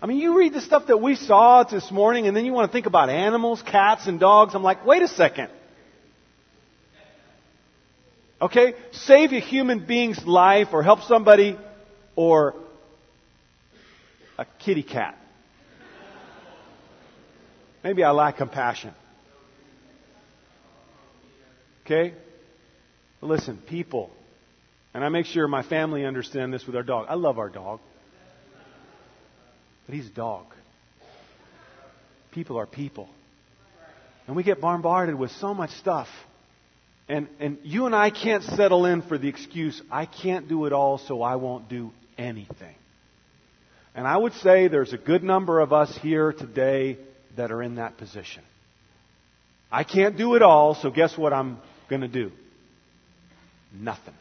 I 0.00 0.06
mean, 0.06 0.18
you 0.18 0.38
read 0.38 0.52
the 0.52 0.60
stuff 0.60 0.86
that 0.86 0.98
we 0.98 1.16
saw 1.16 1.64
this 1.64 1.90
morning, 1.90 2.28
and 2.28 2.36
then 2.36 2.44
you 2.44 2.52
want 2.52 2.70
to 2.70 2.72
think 2.72 2.86
about 2.86 3.10
animals, 3.10 3.60
cats, 3.62 4.06
and 4.06 4.20
dogs. 4.20 4.54
I'm 4.54 4.62
like, 4.62 4.86
wait 4.86 5.02
a 5.02 5.08
second. 5.08 5.50
Okay? 8.40 8.74
Save 8.92 9.32
a 9.32 9.40
human 9.40 9.84
being's 9.84 10.24
life 10.24 10.68
or 10.72 10.84
help 10.84 11.02
somebody 11.02 11.58
or 12.14 12.54
a 14.38 14.46
kitty 14.60 14.82
cat. 14.82 15.18
Maybe 17.82 18.02
I 18.04 18.10
lack 18.10 18.36
compassion. 18.36 18.94
Okay? 21.84 22.14
Listen, 23.20 23.58
people, 23.68 24.10
and 24.94 25.04
I 25.04 25.08
make 25.08 25.26
sure 25.26 25.48
my 25.48 25.62
family 25.62 26.04
understand 26.04 26.52
this 26.52 26.66
with 26.66 26.76
our 26.76 26.82
dog. 26.82 27.06
I 27.08 27.14
love 27.14 27.38
our 27.38 27.48
dog. 27.48 27.80
But 29.86 29.94
he's 29.94 30.06
a 30.06 30.12
dog. 30.12 30.46
People 32.30 32.58
are 32.58 32.66
people. 32.66 33.08
And 34.26 34.36
we 34.36 34.42
get 34.42 34.60
bombarded 34.60 35.14
with 35.14 35.30
so 35.32 35.54
much 35.54 35.70
stuff. 35.70 36.08
And, 37.08 37.26
and 37.40 37.58
you 37.62 37.86
and 37.86 37.94
I 37.94 38.10
can't 38.10 38.44
settle 38.44 38.84
in 38.84 39.00
for 39.00 39.16
the 39.16 39.28
excuse, 39.28 39.80
I 39.90 40.04
can't 40.04 40.46
do 40.46 40.66
it 40.66 40.74
all, 40.74 40.98
so 40.98 41.22
I 41.22 41.36
won't 41.36 41.70
do 41.70 41.90
anything. 42.18 42.74
And 43.98 44.06
I 44.06 44.16
would 44.16 44.34
say 44.34 44.68
there's 44.68 44.92
a 44.92 44.96
good 44.96 45.24
number 45.24 45.58
of 45.58 45.72
us 45.72 45.92
here 46.00 46.32
today 46.32 46.98
that 47.36 47.50
are 47.50 47.60
in 47.60 47.74
that 47.74 47.98
position. 47.98 48.44
I 49.72 49.82
can't 49.82 50.16
do 50.16 50.36
it 50.36 50.42
all, 50.42 50.76
so 50.76 50.92
guess 50.92 51.18
what 51.18 51.32
I'm 51.32 51.58
going 51.90 52.02
to 52.02 52.08
do? 52.08 52.30
Nothing. 53.72 54.14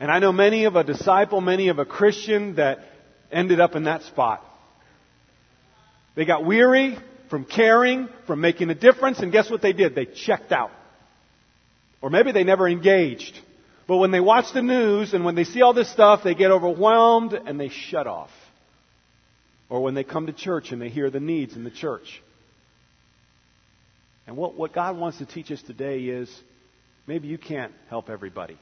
And 0.00 0.10
I 0.10 0.20
know 0.20 0.32
many 0.32 0.64
of 0.64 0.74
a 0.74 0.84
disciple, 0.84 1.42
many 1.42 1.68
of 1.68 1.78
a 1.78 1.84
Christian 1.84 2.54
that 2.54 2.78
ended 3.30 3.60
up 3.60 3.76
in 3.76 3.84
that 3.84 4.00
spot. 4.04 4.42
They 6.16 6.24
got 6.24 6.46
weary 6.46 6.96
from 7.28 7.44
caring, 7.44 8.08
from 8.26 8.40
making 8.40 8.70
a 8.70 8.74
difference, 8.74 9.18
and 9.18 9.30
guess 9.30 9.50
what 9.50 9.60
they 9.60 9.74
did? 9.74 9.94
They 9.94 10.06
checked 10.06 10.50
out. 10.50 10.70
Or 12.00 12.08
maybe 12.08 12.32
they 12.32 12.44
never 12.44 12.66
engaged. 12.66 13.38
But 13.88 13.96
when 13.96 14.12
they 14.12 14.20
watch 14.20 14.52
the 14.52 14.62
news 14.62 15.14
and 15.14 15.24
when 15.24 15.34
they 15.34 15.44
see 15.44 15.62
all 15.62 15.72
this 15.72 15.90
stuff, 15.90 16.20
they 16.22 16.34
get 16.34 16.52
overwhelmed 16.52 17.32
and 17.32 17.58
they 17.58 17.70
shut 17.70 18.06
off 18.06 18.30
or 19.68 19.82
when 19.82 19.94
they 19.94 20.04
come 20.04 20.26
to 20.26 20.32
church 20.32 20.70
and 20.70 20.80
they 20.80 20.90
hear 20.90 21.10
the 21.10 21.20
needs 21.20 21.56
in 21.56 21.64
the 21.64 21.70
church. 21.70 22.22
And 24.26 24.36
what, 24.36 24.54
what 24.54 24.72
God 24.72 24.96
wants 24.96 25.18
to 25.18 25.26
teach 25.26 25.50
us 25.50 25.60
today 25.62 26.00
is 26.02 26.30
maybe 27.06 27.28
you 27.28 27.38
can't 27.38 27.72
help 27.88 28.10
everybody. 28.10 28.58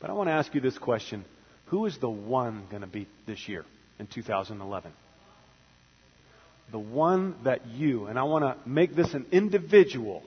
But 0.00 0.10
I 0.10 0.14
want 0.14 0.28
to 0.28 0.32
ask 0.32 0.52
you 0.54 0.60
this 0.60 0.78
question 0.78 1.24
Who 1.66 1.86
is 1.86 1.96
the 1.98 2.10
one 2.10 2.64
going 2.70 2.82
to 2.82 2.88
be 2.88 3.06
this 3.26 3.48
year 3.48 3.64
in 4.00 4.08
2011? 4.08 4.92
the 6.70 6.78
one 6.78 7.36
that 7.44 7.66
you, 7.66 8.06
and 8.06 8.18
I 8.18 8.22
want 8.24 8.44
to 8.44 8.68
make 8.68 8.94
this 8.94 9.12
an 9.14 9.26
individual 9.32 10.22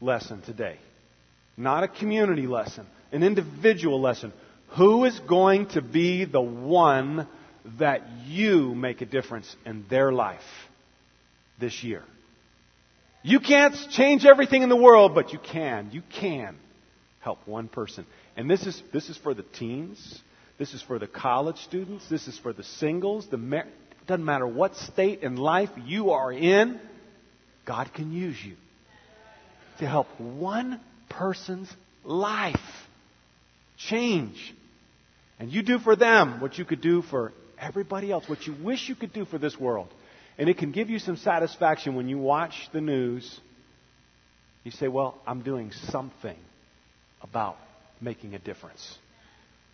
lesson 0.00 0.42
today, 0.42 0.78
not 1.56 1.84
a 1.84 1.88
community 1.88 2.46
lesson, 2.46 2.86
an 3.12 3.22
individual 3.22 4.00
lesson. 4.00 4.32
Who 4.76 5.04
is 5.04 5.18
going 5.20 5.66
to 5.70 5.82
be 5.82 6.24
the 6.24 6.40
one 6.40 7.26
that 7.78 8.02
you 8.26 8.74
make 8.74 9.00
a 9.00 9.06
difference 9.06 9.54
in 9.66 9.84
their 9.90 10.12
life 10.12 10.40
this 11.58 11.82
year? 11.82 12.02
You 13.22 13.40
can't 13.40 13.74
change 13.90 14.24
everything 14.24 14.62
in 14.62 14.68
the 14.68 14.76
world, 14.76 15.14
but 15.14 15.32
you 15.32 15.38
can. 15.38 15.90
You 15.92 16.02
can 16.20 16.56
help 17.20 17.46
one 17.46 17.68
person. 17.68 18.06
And 18.36 18.48
this 18.48 18.66
is, 18.66 18.82
this 18.92 19.10
is 19.10 19.16
for 19.18 19.34
the 19.34 19.42
teens. 19.42 20.20
This 20.58 20.72
is 20.72 20.82
for 20.82 20.98
the 20.98 21.06
college 21.06 21.58
students. 21.58 22.08
This 22.08 22.28
is 22.28 22.38
for 22.38 22.52
the 22.52 22.64
singles. 22.64 23.26
The 23.28 23.36
mar- 23.36 23.66
doesn't 24.06 24.24
matter 24.24 24.46
what 24.46 24.76
state 24.76 25.22
in 25.22 25.36
life 25.36 25.70
you 25.84 26.10
are 26.10 26.32
in, 26.32 26.80
God 27.64 27.92
can 27.94 28.12
use 28.12 28.36
you 28.44 28.56
to 29.78 29.86
help 29.86 30.08
one 30.18 30.80
person's 31.10 31.70
life 32.04 32.56
change. 33.76 34.54
And 35.38 35.50
you 35.50 35.62
do 35.62 35.78
for 35.78 35.96
them 35.96 36.40
what 36.40 36.58
you 36.58 36.64
could 36.64 36.80
do 36.80 37.02
for 37.02 37.32
everybody 37.58 38.10
else, 38.10 38.28
what 38.28 38.46
you 38.46 38.54
wish 38.62 38.88
you 38.88 38.94
could 38.94 39.12
do 39.12 39.24
for 39.24 39.38
this 39.38 39.58
world. 39.58 39.88
And 40.38 40.48
it 40.48 40.56
can 40.56 40.72
give 40.72 40.88
you 40.88 40.98
some 40.98 41.16
satisfaction 41.16 41.94
when 41.94 42.08
you 42.08 42.18
watch 42.18 42.54
the 42.72 42.80
news. 42.80 43.38
You 44.64 44.70
say, 44.70 44.88
Well, 44.88 45.18
I'm 45.26 45.42
doing 45.42 45.72
something 45.90 46.36
about 47.20 47.56
making 48.00 48.34
a 48.34 48.38
difference. 48.38 48.98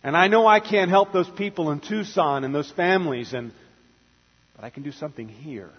And 0.03 0.15
I 0.15 0.27
know 0.27 0.45
I 0.45 0.59
can't 0.59 0.89
help 0.89 1.11
those 1.11 1.29
people 1.29 1.71
in 1.71 1.79
Tucson 1.79 2.43
and 2.43 2.53
those 2.53 2.71
families, 2.71 3.33
and, 3.33 3.51
but 4.55 4.63
I 4.63 4.69
can 4.69 4.83
do 4.83 4.91
something 4.91 5.27
here. 5.27 5.71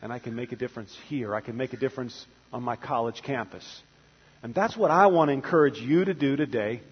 And 0.00 0.12
I 0.12 0.18
can 0.18 0.36
make 0.36 0.52
a 0.52 0.56
difference 0.56 0.96
here. 1.08 1.34
I 1.34 1.40
can 1.40 1.56
make 1.56 1.72
a 1.72 1.76
difference 1.76 2.26
on 2.52 2.62
my 2.62 2.76
college 2.76 3.22
campus. 3.22 3.64
And 4.42 4.54
that's 4.54 4.76
what 4.76 4.90
I 4.90 5.06
want 5.08 5.28
to 5.28 5.32
encourage 5.32 5.78
you 5.78 6.04
to 6.04 6.14
do 6.14 6.36
today 6.36 6.82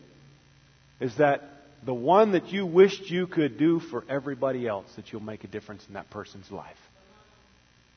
is 1.01 1.17
that 1.19 1.43
the 1.85 1.95
one 1.95 2.33
that 2.33 2.49
you 2.49 2.67
wished 2.67 3.11
you 3.11 3.27
could 3.27 3.59
do 3.59 3.79
for 3.79 4.05
everybody 4.09 4.67
else, 4.67 4.87
that 4.97 5.13
you'll 5.13 5.23
make 5.23 5.45
a 5.45 5.47
difference 5.47 5.85
in 5.87 5.95
that 5.95 6.11
person's 6.11 6.51
life. 6.51 6.77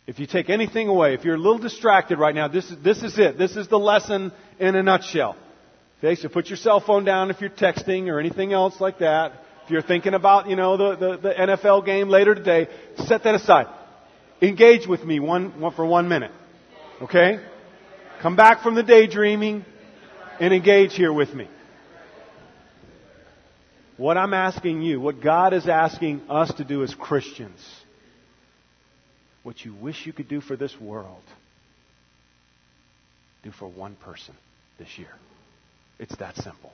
If 0.06 0.20
you 0.20 0.28
take 0.28 0.50
anything 0.50 0.88
away, 0.88 1.14
if 1.14 1.24
you're 1.24 1.36
a 1.36 1.40
little 1.40 1.60
distracted 1.60 2.20
right 2.20 2.34
now, 2.34 2.48
this 2.48 2.70
is, 2.70 2.84
this 2.84 3.04
is 3.04 3.18
it. 3.18 3.38
This 3.38 3.56
is 3.56 3.68
the 3.68 3.80
lesson 3.80 4.32
in 4.60 4.76
a 4.76 4.84
nutshell. 4.84 5.36
Okay, 6.00 6.16
so 6.16 6.30
put 6.30 6.48
your 6.48 6.58
cell 6.58 6.80
phone 6.80 7.04
down 7.04 7.30
if 7.30 7.42
you're 7.42 7.50
texting 7.50 8.08
or 8.08 8.20
anything 8.20 8.54
else 8.54 8.80
like 8.80 9.00
that. 9.00 9.34
If 9.66 9.72
you're 9.72 9.82
thinking 9.82 10.14
about, 10.14 10.50
you 10.50 10.56
know, 10.56 10.78
the, 10.78 10.96
the, 10.96 11.18
the 11.18 11.34
NFL 11.34 11.86
game 11.86 12.10
later 12.10 12.34
today, 12.34 12.68
set 13.06 13.24
that 13.24 13.36
aside. 13.36 13.68
Engage 14.42 14.88
with 14.88 15.04
me 15.04 15.20
one, 15.20 15.60
one 15.60 15.74
for 15.74 15.86
one 15.86 16.08
minute. 16.08 16.32
Okay? 17.02 17.40
Come 18.22 18.36
back 18.36 18.64
from 18.64 18.76
the 18.76 18.84
daydreaming 18.84 19.64
and 20.42 20.54
engage 20.54 20.94
here 20.94 21.14
with 21.14 21.34
me. 21.34 21.48
What 23.96 24.18
I'm 24.18 24.34
asking 24.34 24.82
you, 24.82 25.00
what 25.00 25.22
God 25.22 25.54
is 25.54 25.68
asking 25.68 26.22
us 26.30 26.54
to 26.56 26.66
do 26.66 26.84
as 26.84 26.94
Christians, 26.94 27.60
what 29.44 29.64
you 29.64 29.74
wish 29.74 30.06
you 30.06 30.12
could 30.12 30.28
do 30.28 30.42
for 30.42 30.58
this 30.58 30.74
world, 30.82 31.24
do 33.44 33.52
for 33.52 33.68
one 33.68 33.96
person 33.96 34.36
this 34.78 34.98
year. 34.98 35.12
It's 35.98 36.16
that 36.18 36.36
simple. 36.36 36.74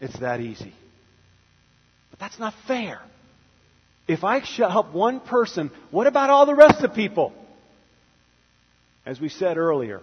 It's 0.00 0.18
that 0.20 0.40
easy. 0.40 0.72
But 2.10 2.18
that's 2.18 2.38
not 2.38 2.54
fair. 2.66 3.00
If 4.08 4.24
I 4.24 4.40
help 4.40 4.94
one 4.94 5.20
person, 5.20 5.70
what 5.90 6.06
about 6.06 6.30
all 6.30 6.46
the 6.46 6.54
rest 6.54 6.82
of 6.82 6.94
people? 6.94 7.34
As 9.06 9.20
we 9.20 9.28
said 9.28 9.56
earlier, 9.56 10.00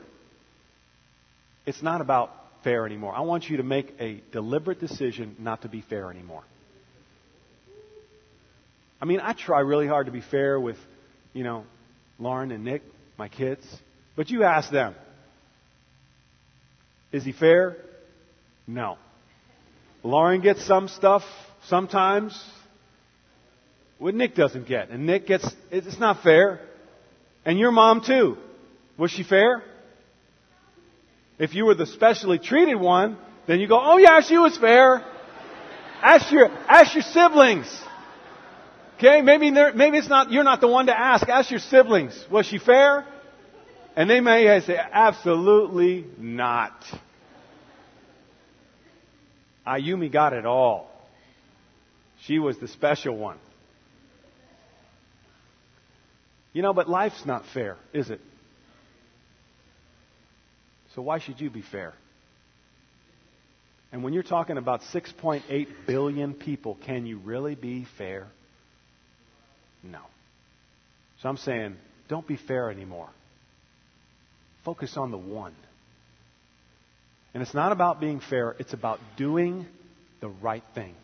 it's 1.65 1.81
not 1.81 2.01
about 2.01 2.31
fair 2.63 2.85
anymore. 2.85 3.13
I 3.15 3.21
want 3.21 3.49
you 3.49 3.57
to 3.57 3.63
make 3.63 3.93
a 3.99 4.21
deliberate 4.31 4.79
decision 4.79 5.35
not 5.39 5.61
to 5.61 5.69
be 5.69 5.81
fair 5.81 6.09
anymore. 6.09 6.43
I 9.01 9.05
mean, 9.05 9.19
I 9.19 9.33
try 9.33 9.59
really 9.59 9.87
hard 9.87 10.07
to 10.07 10.11
be 10.11 10.21
fair 10.21 10.59
with, 10.59 10.77
you 11.33 11.43
know, 11.43 11.65
Lauren 12.17 12.51
and 12.51 12.63
Nick, 12.63 12.81
my 13.17 13.29
kids. 13.29 13.65
But 14.15 14.29
you 14.29 14.43
ask 14.43 14.71
them. 14.71 14.95
Is 17.11 17.23
he 17.23 17.31
fair? 17.31 17.77
No. 18.65 18.97
Lauren 20.03 20.41
gets 20.41 20.65
some 20.65 20.87
stuff 20.87 21.23
sometimes 21.67 22.43
what 23.99 24.13
Nick 24.13 24.35
doesn't 24.35 24.67
get. 24.67 24.89
And 24.89 25.05
Nick 25.05 25.27
gets, 25.27 25.49
it's 25.71 25.99
not 25.99 26.23
fair. 26.23 26.59
And 27.45 27.57
your 27.57 27.71
mom 27.71 28.01
too. 28.05 28.37
Was 28.97 29.11
she 29.11 29.23
fair? 29.23 29.63
If 31.39 31.53
you 31.53 31.65
were 31.65 31.75
the 31.75 31.85
specially 31.85 32.39
treated 32.39 32.75
one, 32.75 33.17
then 33.47 33.59
you 33.59 33.67
go, 33.67 33.79
oh 33.79 33.97
yeah, 33.97 34.21
she 34.21 34.37
was 34.37 34.57
fair. 34.57 35.05
Ask 36.01 36.31
your, 36.31 36.49
ask 36.49 36.93
your 36.95 37.03
siblings. 37.03 37.83
Okay, 38.97 39.21
maybe 39.21 39.51
maybe 39.51 39.99
it's 39.99 40.09
not, 40.09 40.31
you're 40.31 40.43
not 40.43 40.59
the 40.59 40.67
one 40.67 40.87
to 40.87 40.99
ask. 40.99 41.29
Ask 41.29 41.51
your 41.51 41.59
siblings. 41.59 42.25
Was 42.31 42.47
she 42.47 42.57
fair? 42.57 43.05
And 43.95 44.09
they 44.09 44.19
may 44.19 44.59
say, 44.61 44.77
absolutely 44.77 46.05
not. 46.17 46.73
Ayumi 49.67 50.11
got 50.11 50.33
it 50.33 50.45
all. 50.45 50.89
She 52.23 52.39
was 52.39 52.57
the 52.57 52.67
special 52.67 53.15
one. 53.15 53.37
You 56.53 56.63
know, 56.63 56.73
but 56.73 56.89
life's 56.89 57.25
not 57.25 57.43
fair, 57.53 57.77
is 57.93 58.09
it? 58.09 58.19
So 60.97 61.03
why 61.03 61.19
should 61.19 61.39
you 61.39 61.51
be 61.51 61.61
fair? 61.61 61.93
And 63.91 64.03
when 64.03 64.13
you're 64.13 64.23
talking 64.23 64.57
about 64.57 64.81
6.8 64.91 65.67
billion 65.85 66.33
people, 66.33 66.75
can 66.87 67.05
you 67.05 67.19
really 67.19 67.53
be 67.53 67.85
fair? 67.99 68.25
No. 69.83 69.99
So 71.21 71.29
I'm 71.29 71.37
saying, 71.37 71.75
don't 72.09 72.27
be 72.27 72.35
fair 72.35 72.71
anymore. 72.71 73.09
Focus 74.65 74.97
on 74.97 75.11
the 75.11 75.19
one. 75.19 75.53
And 77.35 77.43
it's 77.43 77.53
not 77.53 77.71
about 77.71 77.99
being 77.99 78.19
fair, 78.19 78.55
it's 78.57 78.73
about 78.73 78.99
doing 79.17 79.67
the 80.19 80.29
right 80.29 80.63
thing. 80.73 80.95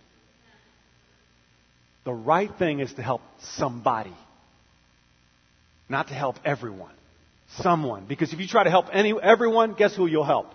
The 2.04 2.14
right 2.14 2.50
thing 2.58 2.80
is 2.80 2.92
to 2.96 3.04
help 3.04 3.22
somebody, 3.58 4.16
not 5.88 6.08
to 6.08 6.16
help 6.16 6.38
everyone 6.44 6.96
someone. 7.60 8.06
Because 8.06 8.34
if 8.34 8.40
you 8.40 8.48
try 8.48 8.64
to 8.64 8.70
help 8.70 8.88
any, 8.92 9.14
everyone, 9.22 9.74
guess 9.74 9.96
who 9.96 10.08
you'll 10.08 10.24
help? 10.24 10.54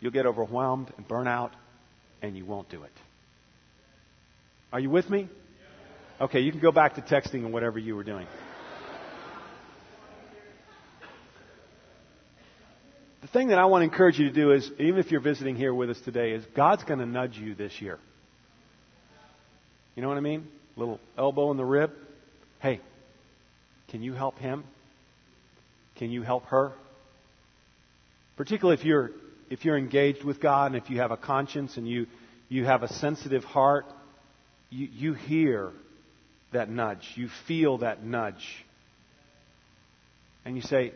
You'll 0.00 0.12
get 0.12 0.26
overwhelmed 0.26 0.92
and 0.96 1.06
burn 1.06 1.28
out, 1.28 1.52
and 2.20 2.36
you 2.36 2.44
won't 2.44 2.68
do 2.68 2.82
it. 2.82 2.92
Are 4.72 4.80
you 4.80 4.90
with 4.90 5.08
me? 5.08 5.28
Okay, 6.20 6.40
you 6.40 6.50
can 6.50 6.60
go 6.60 6.72
back 6.72 6.94
to 6.94 7.00
texting 7.02 7.44
and 7.44 7.52
whatever 7.52 7.78
you 7.78 7.96
were 7.96 8.04
doing. 8.04 8.26
The 13.22 13.28
thing 13.28 13.48
that 13.48 13.58
I 13.58 13.66
want 13.66 13.82
to 13.82 13.84
encourage 13.84 14.18
you 14.18 14.28
to 14.28 14.34
do 14.34 14.52
is, 14.52 14.68
even 14.78 14.98
if 14.98 15.12
you're 15.12 15.20
visiting 15.20 15.54
here 15.54 15.72
with 15.72 15.90
us 15.90 16.00
today, 16.04 16.32
is 16.32 16.44
God's 16.56 16.82
going 16.84 16.98
to 16.98 17.06
nudge 17.06 17.38
you 17.38 17.54
this 17.54 17.80
year. 17.80 17.98
You 19.94 20.02
know 20.02 20.08
what 20.08 20.16
I 20.16 20.20
mean? 20.20 20.48
Little 20.76 20.98
elbow 21.16 21.50
in 21.50 21.56
the 21.56 21.64
rib. 21.64 21.92
Hey, 22.60 22.80
can 23.88 24.02
you 24.02 24.14
help 24.14 24.38
him? 24.38 24.64
Can 26.02 26.10
you 26.10 26.22
help 26.22 26.46
her? 26.46 26.72
Particularly 28.36 28.76
if 28.76 28.84
you're, 28.84 29.12
if 29.50 29.64
you're 29.64 29.78
engaged 29.78 30.24
with 30.24 30.40
God 30.40 30.72
and 30.72 30.82
if 30.82 30.90
you 30.90 30.96
have 30.96 31.12
a 31.12 31.16
conscience 31.16 31.76
and 31.76 31.86
you, 31.86 32.08
you 32.48 32.64
have 32.64 32.82
a 32.82 32.92
sensitive 32.94 33.44
heart, 33.44 33.86
you, 34.68 34.88
you 34.92 35.12
hear 35.12 35.70
that 36.52 36.68
nudge. 36.68 37.08
You 37.14 37.28
feel 37.46 37.78
that 37.78 38.02
nudge. 38.04 38.64
And 40.44 40.56
you 40.56 40.62
say, 40.62 40.92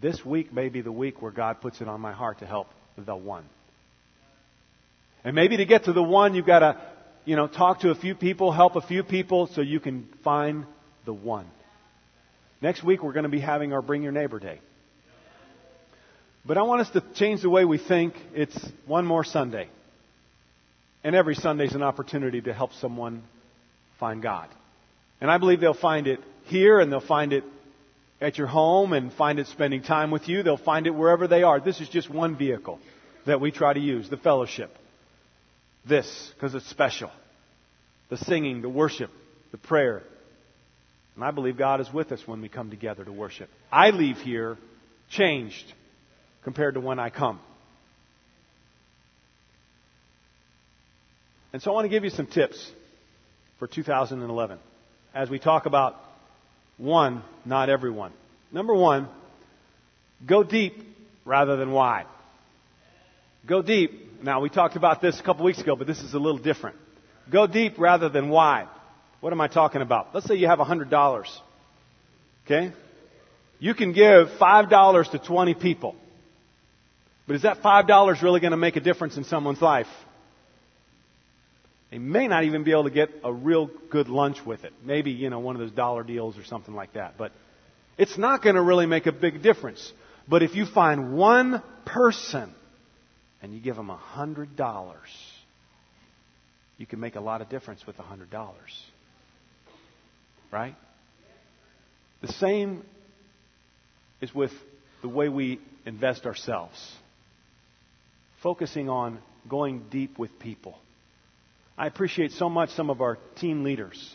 this 0.00 0.24
week 0.24 0.52
may 0.52 0.68
be 0.68 0.82
the 0.82 0.92
week 0.92 1.20
where 1.20 1.32
God 1.32 1.60
puts 1.60 1.80
it 1.80 1.88
on 1.88 2.00
my 2.00 2.12
heart 2.12 2.38
to 2.38 2.46
help 2.46 2.68
the 2.96 3.16
one. 3.16 3.44
And 5.24 5.34
maybe 5.34 5.56
to 5.56 5.64
get 5.64 5.86
to 5.86 5.92
the 5.92 6.00
one, 6.00 6.36
you've 6.36 6.46
got 6.46 6.60
to, 6.60 6.80
you 7.24 7.34
know, 7.34 7.48
talk 7.48 7.80
to 7.80 7.90
a 7.90 7.96
few 7.96 8.14
people, 8.14 8.52
help 8.52 8.76
a 8.76 8.82
few 8.82 9.02
people 9.02 9.48
so 9.48 9.62
you 9.62 9.80
can 9.80 10.08
find 10.22 10.64
the 11.06 11.12
one. 11.12 11.50
Next 12.60 12.82
week, 12.82 13.02
we're 13.04 13.12
going 13.12 13.24
to 13.24 13.28
be 13.28 13.38
having 13.38 13.72
our 13.72 13.80
Bring 13.80 14.02
Your 14.02 14.10
Neighbor 14.10 14.40
Day. 14.40 14.60
But 16.44 16.58
I 16.58 16.62
want 16.62 16.80
us 16.80 16.90
to 16.90 17.02
change 17.14 17.42
the 17.42 17.50
way 17.50 17.64
we 17.64 17.78
think. 17.78 18.14
It's 18.34 18.58
one 18.86 19.04
more 19.04 19.22
Sunday. 19.22 19.68
And 21.04 21.14
every 21.14 21.36
Sunday 21.36 21.66
is 21.66 21.74
an 21.74 21.82
opportunity 21.82 22.40
to 22.40 22.52
help 22.52 22.72
someone 22.74 23.22
find 24.00 24.20
God. 24.20 24.48
And 25.20 25.30
I 25.30 25.38
believe 25.38 25.60
they'll 25.60 25.72
find 25.72 26.08
it 26.08 26.20
here 26.46 26.80
and 26.80 26.90
they'll 26.90 27.00
find 27.00 27.32
it 27.32 27.44
at 28.20 28.38
your 28.38 28.48
home 28.48 28.92
and 28.92 29.12
find 29.12 29.38
it 29.38 29.46
spending 29.46 29.82
time 29.82 30.10
with 30.10 30.28
you. 30.28 30.42
They'll 30.42 30.56
find 30.56 30.88
it 30.88 30.90
wherever 30.90 31.28
they 31.28 31.44
are. 31.44 31.60
This 31.60 31.80
is 31.80 31.88
just 31.88 32.10
one 32.10 32.36
vehicle 32.36 32.80
that 33.26 33.40
we 33.40 33.52
try 33.52 33.72
to 33.72 33.80
use 33.80 34.10
the 34.10 34.16
fellowship. 34.16 34.76
This, 35.88 36.32
because 36.34 36.56
it's 36.56 36.68
special. 36.68 37.10
The 38.08 38.16
singing, 38.16 38.62
the 38.62 38.68
worship, 38.68 39.10
the 39.52 39.58
prayer. 39.58 40.02
And 41.18 41.24
I 41.24 41.32
believe 41.32 41.58
God 41.58 41.80
is 41.80 41.92
with 41.92 42.12
us 42.12 42.20
when 42.26 42.40
we 42.40 42.48
come 42.48 42.70
together 42.70 43.04
to 43.04 43.10
worship. 43.10 43.50
I 43.72 43.90
leave 43.90 44.18
here 44.18 44.56
changed 45.10 45.64
compared 46.44 46.74
to 46.74 46.80
when 46.80 47.00
I 47.00 47.10
come. 47.10 47.40
And 51.52 51.60
so 51.60 51.72
I 51.72 51.74
want 51.74 51.86
to 51.86 51.88
give 51.88 52.04
you 52.04 52.10
some 52.10 52.28
tips 52.28 52.70
for 53.58 53.66
2011 53.66 54.60
as 55.12 55.28
we 55.28 55.40
talk 55.40 55.66
about 55.66 55.96
one, 56.76 57.24
not 57.44 57.68
everyone. 57.68 58.12
Number 58.52 58.76
one, 58.76 59.08
go 60.24 60.44
deep 60.44 60.74
rather 61.24 61.56
than 61.56 61.72
wide. 61.72 62.06
Go 63.44 63.60
deep. 63.60 64.22
Now, 64.22 64.40
we 64.40 64.50
talked 64.50 64.76
about 64.76 65.02
this 65.02 65.18
a 65.18 65.22
couple 65.24 65.44
weeks 65.44 65.60
ago, 65.60 65.74
but 65.74 65.88
this 65.88 65.98
is 65.98 66.14
a 66.14 66.18
little 66.20 66.38
different. 66.38 66.76
Go 67.28 67.48
deep 67.48 67.76
rather 67.76 68.08
than 68.08 68.28
wide. 68.28 68.68
What 69.20 69.32
am 69.32 69.40
I 69.40 69.48
talking 69.48 69.82
about? 69.82 70.14
Let's 70.14 70.26
say 70.26 70.36
you 70.36 70.46
have 70.46 70.58
$100. 70.58 71.26
Okay? 72.44 72.72
You 73.58 73.74
can 73.74 73.92
give 73.92 74.28
$5 74.40 75.10
to 75.10 75.18
20 75.18 75.54
people. 75.54 75.96
But 77.26 77.36
is 77.36 77.42
that 77.42 77.62
$5 77.62 78.22
really 78.22 78.40
going 78.40 78.52
to 78.52 78.56
make 78.56 78.76
a 78.76 78.80
difference 78.80 79.16
in 79.16 79.24
someone's 79.24 79.60
life? 79.60 79.88
They 81.90 81.98
may 81.98 82.28
not 82.28 82.44
even 82.44 82.64
be 82.64 82.70
able 82.70 82.84
to 82.84 82.90
get 82.90 83.10
a 83.24 83.32
real 83.32 83.70
good 83.90 84.08
lunch 84.08 84.44
with 84.44 84.64
it. 84.64 84.72
Maybe, 84.84 85.10
you 85.10 85.30
know, 85.30 85.38
one 85.38 85.56
of 85.56 85.60
those 85.60 85.72
dollar 85.72 86.02
deals 86.04 86.38
or 86.38 86.44
something 86.44 86.74
like 86.74 86.92
that. 86.94 87.14
But 87.16 87.32
it's 87.96 88.16
not 88.16 88.42
going 88.42 88.56
to 88.56 88.62
really 88.62 88.86
make 88.86 89.06
a 89.06 89.12
big 89.12 89.42
difference. 89.42 89.92
But 90.28 90.42
if 90.42 90.54
you 90.54 90.66
find 90.66 91.14
one 91.16 91.62
person 91.84 92.52
and 93.42 93.54
you 93.54 93.60
give 93.60 93.76
them 93.76 93.90
a 93.90 93.96
hundred 93.96 94.54
dollars, 94.56 95.08
you 96.76 96.86
can 96.86 97.00
make 97.00 97.16
a 97.16 97.20
lot 97.20 97.40
of 97.40 97.48
difference 97.48 97.86
with 97.86 97.98
a 97.98 98.02
hundred 98.02 98.30
dollars. 98.30 98.72
Right? 100.50 100.74
The 102.22 102.32
same 102.34 102.82
is 104.20 104.34
with 104.34 104.52
the 105.02 105.08
way 105.08 105.28
we 105.28 105.60
invest 105.86 106.26
ourselves. 106.26 106.92
Focusing 108.42 108.88
on 108.88 109.18
going 109.48 109.84
deep 109.90 110.18
with 110.18 110.38
people. 110.38 110.78
I 111.76 111.86
appreciate 111.86 112.32
so 112.32 112.48
much 112.48 112.70
some 112.70 112.90
of 112.90 113.00
our 113.00 113.18
team 113.36 113.62
leaders, 113.62 114.14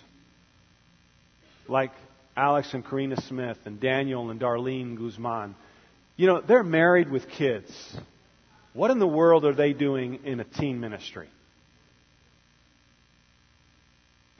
like 1.67 1.91
Alex 2.35 2.73
and 2.73 2.85
Karina 2.85 3.21
Smith, 3.21 3.57
and 3.65 3.79
Daniel 3.79 4.29
and 4.29 4.39
Darlene 4.39 4.97
Guzman. 4.97 5.55
You 6.17 6.27
know, 6.27 6.41
they're 6.41 6.63
married 6.63 7.09
with 7.09 7.29
kids. 7.29 7.71
What 8.73 8.91
in 8.91 8.99
the 8.99 9.07
world 9.07 9.45
are 9.45 9.53
they 9.53 9.71
doing 9.71 10.19
in 10.25 10.39
a 10.39 10.43
teen 10.43 10.79
ministry? 10.79 11.29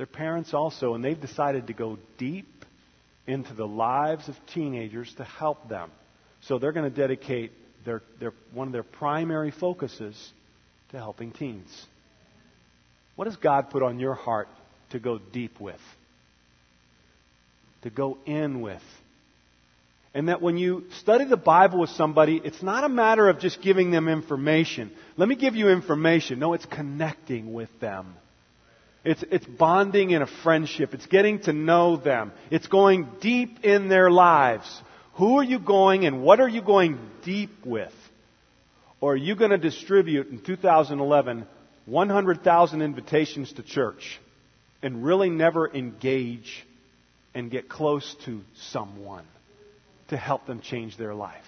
They're 0.04 0.08
parents 0.08 0.54
also, 0.54 0.96
and 0.96 1.06
they've 1.06 1.20
decided 1.20 1.68
to 1.68 1.74
go 1.74 1.98
deep 2.18 2.66
into 3.26 3.54
the 3.54 3.66
lives 3.66 4.28
of 4.28 4.36
teenagers 4.54 5.14
to 5.16 5.24
help 5.24 5.70
them. 5.70 5.92
So 6.42 6.60
they're 6.60 6.74
going 6.74 6.92
to 6.92 6.94
dedicate 6.94 7.54
their, 7.86 8.02
their, 8.20 8.34
one 8.54 8.68
of 8.68 8.74
their 8.74 8.84
primary 8.84 9.52
focuses 9.52 10.34
to 10.92 10.98
helping 10.98 11.32
teens. 11.32 11.70
What 13.16 13.30
does 13.30 13.38
God 13.38 13.70
put 13.70 13.82
on 13.82 13.98
your 13.98 14.14
heart 14.14 14.50
to 14.90 15.00
go 15.00 15.20
deep 15.20 15.62
with? 15.62 15.80
To 17.84 17.90
go 17.90 18.18
in 18.26 18.60
with? 18.60 18.84
And 20.14 20.28
that 20.28 20.42
when 20.42 20.58
you 20.58 20.84
study 21.00 21.24
the 21.24 21.38
Bible 21.38 21.80
with 21.80 21.92
somebody, 21.92 22.42
it's 22.44 22.62
not 22.62 22.84
a 22.84 22.90
matter 22.90 23.30
of 23.30 23.40
just 23.40 23.62
giving 23.62 23.90
them 23.90 24.10
information. 24.10 24.92
Let 25.16 25.30
me 25.30 25.38
give 25.38 25.56
you 25.56 25.70
information. 25.70 26.40
No, 26.40 26.52
it's 26.52 26.66
connecting 26.66 27.54
with 27.54 27.70
them. 27.80 28.16
It's, 29.04 29.24
it's 29.32 29.46
bonding 29.46 30.12
in 30.12 30.22
a 30.22 30.28
friendship. 30.44 30.94
It's 30.94 31.06
getting 31.06 31.40
to 31.42 31.54
know 31.54 31.98
them. 31.98 32.32
It's 32.50 32.68
going 32.68 33.08
deep 33.20 33.64
in 33.64 33.90
their 33.90 34.10
lives. 34.10 34.82
Who 35.16 35.38
are 35.40 35.44
you 35.44 35.60
going 35.60 36.06
and 36.06 36.24
what 36.24 36.40
are 36.40 36.48
you 36.48 36.62
going 36.62 37.00
deep 37.24 37.66
with? 37.66 37.94
Or 39.02 39.14
are 39.14 39.18
you 39.18 39.36
going 39.36 39.52
to 39.52 39.58
distribute 39.58 40.30
in 40.30 40.40
2011 40.40 41.46
100,000 41.86 42.82
invitations 42.82 43.52
to 43.54 43.64
church 43.64 44.20
and 44.82 45.04
really 45.04 45.30
never 45.30 45.70
engage 45.70 46.66
and 47.34 47.52
get 47.52 47.68
close 47.68 48.16
to 48.26 48.42
someone 48.72 49.26
to 50.10 50.18
help 50.18 50.46
them 50.46 50.62
change 50.62 50.98
their 50.98 51.14
life. 51.14 51.44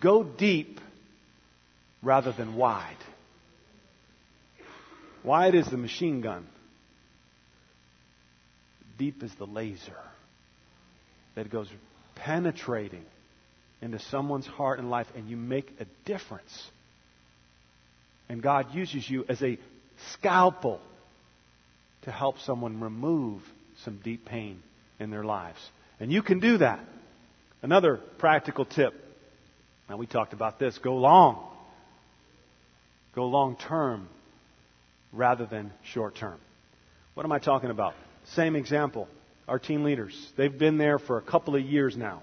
Go 0.00 0.22
deep 0.22 0.80
rather 2.02 2.32
than 2.32 2.56
wide. 2.56 2.96
Wide 5.26 5.54
is 5.54 5.66
the 5.66 5.76
machine 5.76 6.22
gun. 6.22 6.46
Deep 8.98 9.22
is 9.22 9.34
the 9.34 9.46
laser 9.46 9.98
that 11.34 11.50
goes 11.50 11.68
penetrating 12.14 13.04
into 13.82 13.98
someone's 13.98 14.46
heart 14.46 14.78
and 14.78 14.88
life, 14.88 15.06
and 15.14 15.28
you 15.28 15.36
make 15.36 15.70
a 15.78 15.84
difference 16.06 16.70
and 18.28 18.42
God 18.42 18.74
uses 18.74 19.08
you 19.08 19.24
as 19.28 19.42
a 19.42 19.58
scalpel 20.12 20.80
to 22.02 22.10
help 22.10 22.38
someone 22.40 22.80
remove 22.80 23.42
some 23.84 24.00
deep 24.02 24.24
pain 24.24 24.62
in 24.98 25.10
their 25.10 25.24
lives. 25.24 25.58
And 26.00 26.12
you 26.12 26.22
can 26.22 26.40
do 26.40 26.58
that. 26.58 26.80
Another 27.62 27.96
practical 28.18 28.64
tip. 28.64 28.94
Now, 29.88 29.96
we 29.96 30.06
talked 30.06 30.32
about 30.32 30.58
this 30.58 30.76
go 30.78 30.96
long. 30.96 31.48
Go 33.14 33.26
long 33.26 33.56
term 33.56 34.08
rather 35.16 35.46
than 35.46 35.72
short 35.92 36.16
term. 36.16 36.38
What 37.14 37.24
am 37.24 37.32
I 37.32 37.38
talking 37.38 37.70
about? 37.70 37.94
Same 38.34 38.56
example. 38.56 39.08
Our 39.48 39.58
team 39.58 39.84
leaders. 39.84 40.14
They've 40.36 40.56
been 40.56 40.76
there 40.76 40.98
for 40.98 41.18
a 41.18 41.22
couple 41.22 41.56
of 41.56 41.62
years 41.62 41.96
now. 41.96 42.22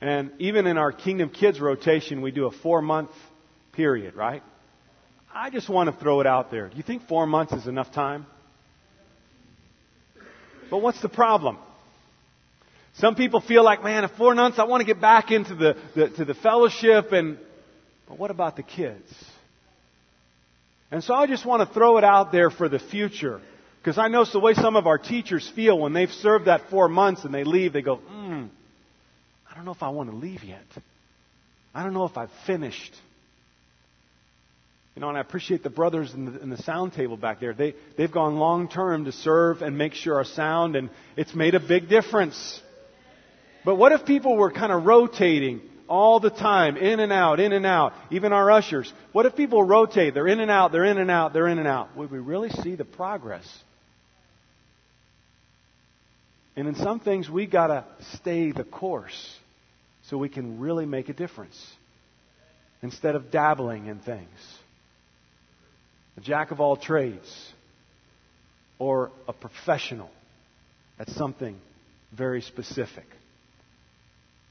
And 0.00 0.30
even 0.38 0.66
in 0.66 0.78
our 0.78 0.92
Kingdom 0.92 1.30
Kids 1.30 1.60
rotation, 1.60 2.22
we 2.22 2.30
do 2.30 2.46
a 2.46 2.50
four 2.50 2.82
month 2.82 3.10
period, 3.72 4.14
right? 4.14 4.42
I 5.34 5.50
just 5.50 5.68
want 5.68 5.92
to 5.92 6.00
throw 6.00 6.20
it 6.20 6.26
out 6.26 6.50
there. 6.50 6.68
Do 6.68 6.76
you 6.76 6.82
think 6.82 7.06
four 7.08 7.26
months 7.26 7.52
is 7.52 7.66
enough 7.66 7.92
time? 7.92 8.26
But 10.70 10.78
what's 10.78 11.00
the 11.02 11.08
problem? 11.08 11.58
Some 12.94 13.14
people 13.14 13.40
feel 13.40 13.62
like, 13.62 13.84
man, 13.84 14.04
in 14.04 14.10
four 14.16 14.34
months 14.34 14.58
I 14.58 14.64
want 14.64 14.80
to 14.80 14.86
get 14.86 15.00
back 15.00 15.30
into 15.30 15.54
the, 15.54 15.76
the, 15.94 16.08
to 16.10 16.24
the 16.24 16.34
fellowship 16.34 17.12
and 17.12 17.38
but 18.08 18.18
what 18.18 18.30
about 18.30 18.56
the 18.56 18.62
kids? 18.62 19.12
And 20.96 21.04
so 21.04 21.12
I 21.12 21.26
just 21.26 21.44
want 21.44 21.60
to 21.60 21.74
throw 21.74 21.98
it 21.98 22.04
out 22.04 22.32
there 22.32 22.48
for 22.48 22.70
the 22.70 22.78
future. 22.78 23.42
Because 23.82 23.98
I 23.98 24.08
know 24.08 24.22
it's 24.22 24.32
the 24.32 24.40
way 24.40 24.54
some 24.54 24.76
of 24.76 24.86
our 24.86 24.96
teachers 24.96 25.46
feel 25.54 25.78
when 25.78 25.92
they've 25.92 26.10
served 26.10 26.46
that 26.46 26.70
four 26.70 26.88
months 26.88 27.26
and 27.26 27.34
they 27.34 27.44
leave, 27.44 27.74
they 27.74 27.82
go, 27.82 27.96
hmm, 27.96 28.44
I 29.46 29.54
don't 29.54 29.66
know 29.66 29.72
if 29.72 29.82
I 29.82 29.90
want 29.90 30.08
to 30.08 30.16
leave 30.16 30.42
yet. 30.42 30.64
I 31.74 31.82
don't 31.82 31.92
know 31.92 32.06
if 32.06 32.16
I've 32.16 32.30
finished. 32.46 32.94
You 34.94 35.02
know, 35.02 35.10
and 35.10 35.18
I 35.18 35.20
appreciate 35.20 35.62
the 35.62 35.68
brothers 35.68 36.14
in 36.14 36.32
the, 36.32 36.40
in 36.40 36.48
the 36.48 36.62
sound 36.62 36.94
table 36.94 37.18
back 37.18 37.40
there. 37.40 37.52
They, 37.52 37.74
they've 37.98 38.10
gone 38.10 38.36
long 38.36 38.66
term 38.66 39.04
to 39.04 39.12
serve 39.12 39.60
and 39.60 39.76
make 39.76 39.92
sure 39.92 40.14
our 40.14 40.24
sound, 40.24 40.76
and 40.76 40.88
it's 41.14 41.34
made 41.34 41.54
a 41.54 41.60
big 41.60 41.90
difference. 41.90 42.62
But 43.66 43.74
what 43.74 43.92
if 43.92 44.06
people 44.06 44.34
were 44.38 44.50
kind 44.50 44.72
of 44.72 44.86
rotating 44.86 45.60
all 45.88 46.20
the 46.20 46.30
time, 46.30 46.76
in 46.76 47.00
and 47.00 47.12
out, 47.12 47.40
in 47.40 47.52
and 47.52 47.66
out, 47.66 47.92
even 48.10 48.32
our 48.32 48.50
ushers? 48.50 48.92
What 49.12 49.26
if 49.26 49.36
people 49.36 49.62
rotate? 49.62 50.14
They're 50.14 50.28
in 50.28 50.40
and 50.40 50.50
out, 50.50 50.72
they're 50.72 50.84
in 50.84 50.98
and 50.98 51.10
out, 51.10 51.32
they're 51.32 51.48
in 51.48 51.58
and 51.58 51.68
out. 51.68 51.96
Would 51.96 52.10
we 52.10 52.18
really 52.18 52.50
see 52.50 52.74
the 52.74 52.84
progress? 52.84 53.46
And 56.56 56.68
in 56.68 56.74
some 56.74 57.00
things, 57.00 57.28
we 57.28 57.46
got 57.46 57.66
to 57.68 57.84
stay 58.16 58.50
the 58.50 58.64
course 58.64 59.34
so 60.04 60.16
we 60.16 60.28
can 60.28 60.58
really 60.60 60.86
make 60.86 61.08
a 61.08 61.12
difference 61.12 61.60
instead 62.82 63.14
of 63.14 63.30
dabbling 63.30 63.86
in 63.86 63.98
things 63.98 64.28
a 66.16 66.20
jack 66.20 66.50
of 66.50 66.60
all 66.60 66.76
trades, 66.76 67.52
or 68.78 69.10
a 69.28 69.32
professional 69.32 70.10
at 70.98 71.08
something 71.10 71.56
very 72.12 72.40
specific. 72.40 73.04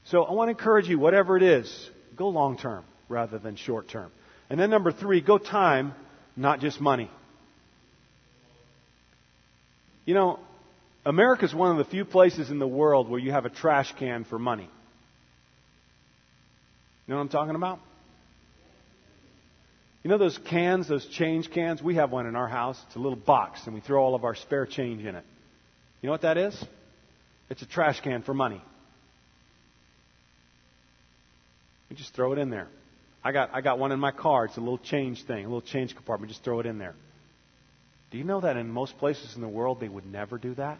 So 0.06 0.22
I 0.22 0.32
want 0.32 0.48
to 0.48 0.50
encourage 0.52 0.88
you, 0.88 0.98
whatever 0.98 1.36
it 1.36 1.42
is, 1.42 1.90
go 2.16 2.28
long 2.28 2.56
term 2.56 2.84
rather 3.08 3.38
than 3.38 3.56
short 3.56 3.88
term. 3.88 4.10
And 4.48 4.58
then 4.58 4.70
number 4.70 4.92
three, 4.92 5.20
go 5.20 5.38
time, 5.38 5.94
not 6.36 6.60
just 6.60 6.80
money. 6.80 7.10
You 10.04 10.14
know, 10.14 10.38
America 11.04 11.44
is 11.44 11.54
one 11.54 11.72
of 11.72 11.78
the 11.78 11.90
few 11.90 12.04
places 12.04 12.50
in 12.50 12.60
the 12.60 12.66
world 12.66 13.08
where 13.08 13.18
you 13.18 13.32
have 13.32 13.46
a 13.46 13.50
trash 13.50 13.92
can 13.98 14.24
for 14.24 14.38
money. 14.38 14.68
You 17.06 17.12
know 17.12 17.16
what 17.16 17.22
I'm 17.22 17.28
talking 17.28 17.56
about? 17.56 17.80
You 20.04 20.10
know 20.10 20.18
those 20.18 20.38
cans, 20.48 20.86
those 20.86 21.04
change 21.06 21.50
cans? 21.50 21.82
We 21.82 21.96
have 21.96 22.12
one 22.12 22.26
in 22.26 22.36
our 22.36 22.46
house. 22.46 22.80
It's 22.86 22.94
a 22.94 23.00
little 23.00 23.18
box, 23.18 23.60
and 23.66 23.74
we 23.74 23.80
throw 23.80 24.00
all 24.00 24.14
of 24.14 24.24
our 24.24 24.36
spare 24.36 24.66
change 24.66 25.04
in 25.04 25.16
it. 25.16 25.24
You 26.00 26.06
know 26.06 26.12
what 26.12 26.22
that 26.22 26.38
is? 26.38 26.64
It's 27.50 27.62
a 27.62 27.66
trash 27.66 28.00
can 28.00 28.22
for 28.22 28.32
money. 28.32 28.62
We 31.96 32.02
just 32.02 32.14
throw 32.14 32.34
it 32.34 32.38
in 32.38 32.50
there. 32.50 32.68
I 33.24 33.32
got, 33.32 33.54
I 33.54 33.62
got 33.62 33.78
one 33.78 33.90
in 33.90 33.98
my 33.98 34.10
car. 34.10 34.44
It's 34.44 34.58
a 34.58 34.60
little 34.60 34.76
change 34.76 35.24
thing, 35.24 35.46
a 35.46 35.48
little 35.48 35.62
change 35.62 35.94
compartment. 35.94 36.30
Just 36.30 36.44
throw 36.44 36.60
it 36.60 36.66
in 36.66 36.76
there. 36.76 36.94
Do 38.10 38.18
you 38.18 38.24
know 38.24 38.42
that 38.42 38.58
in 38.58 38.70
most 38.70 38.98
places 38.98 39.34
in 39.34 39.40
the 39.40 39.48
world 39.48 39.80
they 39.80 39.88
would 39.88 40.04
never 40.04 40.36
do 40.36 40.54
that? 40.56 40.76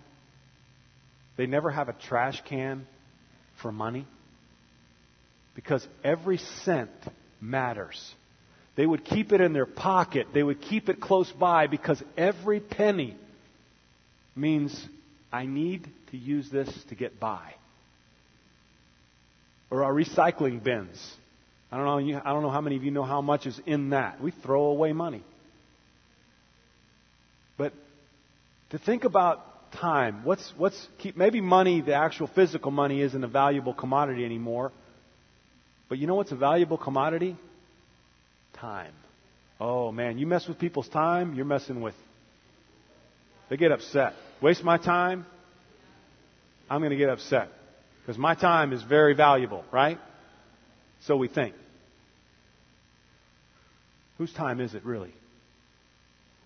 They 1.39 1.47
never 1.47 1.71
have 1.71 1.89
a 1.89 1.95
trash 1.95 2.43
can 2.47 2.87
for 3.63 3.73
money 3.73 4.07
because 5.55 5.87
every 6.05 6.37
cent 6.37 6.91
matters. 7.41 8.15
They 8.77 8.85
would 8.85 9.03
keep 9.03 9.33
it 9.33 9.41
in 9.41 9.55
their 9.55 9.65
pocket. 9.65 10.27
They 10.35 10.43
would 10.43 10.61
keep 10.61 10.91
it 10.91 11.01
close 11.01 11.33
by 11.33 11.67
because 11.67 12.03
every 12.19 12.61
penny 12.61 13.17
means 14.35 14.79
I 15.33 15.47
need 15.47 15.89
to 16.11 16.19
use 16.19 16.51
this 16.51 16.69
to 16.91 16.95
get 16.95 17.19
by. 17.19 17.55
Or 19.71 19.85
our 19.85 19.93
recycling 19.93 20.63
bins. 20.63 21.15
I 21.71 21.77
don't 21.77 21.87
know, 21.87 22.21
I 22.25 22.33
don't 22.33 22.43
know 22.43 22.51
how 22.51 22.61
many 22.61 22.77
of 22.77 22.85
you 22.85 22.91
know 22.91 23.03
how 23.03 23.21
much 23.21 23.47
is 23.47 23.61
in 23.67 23.91
that. 23.91 24.21
We 24.21 24.31
throw 24.31 24.67
away 24.67 24.93
money. 24.93 25.23
But 27.59 27.73
to 28.71 28.79
think 28.79 29.05
about 29.05 29.73
time, 29.73 30.25
what's, 30.25 30.53
what's 30.57 30.87
keep, 30.99 31.17
maybe 31.17 31.41
money, 31.41 31.81
the 31.81 31.95
actual 31.95 32.29
physical 32.29 32.71
money, 32.71 33.01
isn't 33.01 33.23
a 33.23 33.29
valuable 33.29 33.75
commodity 33.75 34.25
anymore. 34.25 34.73
But 35.89 35.99
you 35.99 36.07
know 36.07 36.15
what's 36.15 36.33
a 36.33 36.37
valuable 36.37 36.79
commodity? 36.79 37.37
Time. 38.55 38.93
Oh 39.61 39.91
man, 39.93 40.19
you 40.19 40.27
mess 40.27 40.47
with 40.47 40.59
people's 40.59 40.89
time, 40.89 41.35
you're 41.35 41.45
messing 41.45 41.81
with. 41.81 41.95
They 43.49 43.57
get 43.57 43.73
upset. 43.73 44.15
Waste 44.43 44.65
my 44.65 44.77
time, 44.77 45.25
I'm 46.69 46.81
going 46.81 46.91
to 46.91 46.97
get 46.97 47.09
upset. 47.09 47.49
Because 48.07 48.19
my 48.19 48.37
time 48.37 48.73
is 48.73 48.85
very 48.85 49.15
valuable, 49.17 49.65
right? 49.73 49.99
So 51.01 51.17
we 51.17 51.27
think. 51.27 51.57
Whose 54.19 54.33
time 54.33 54.61
is 54.61 54.77
it 54.77 54.85
really? 54.85 55.13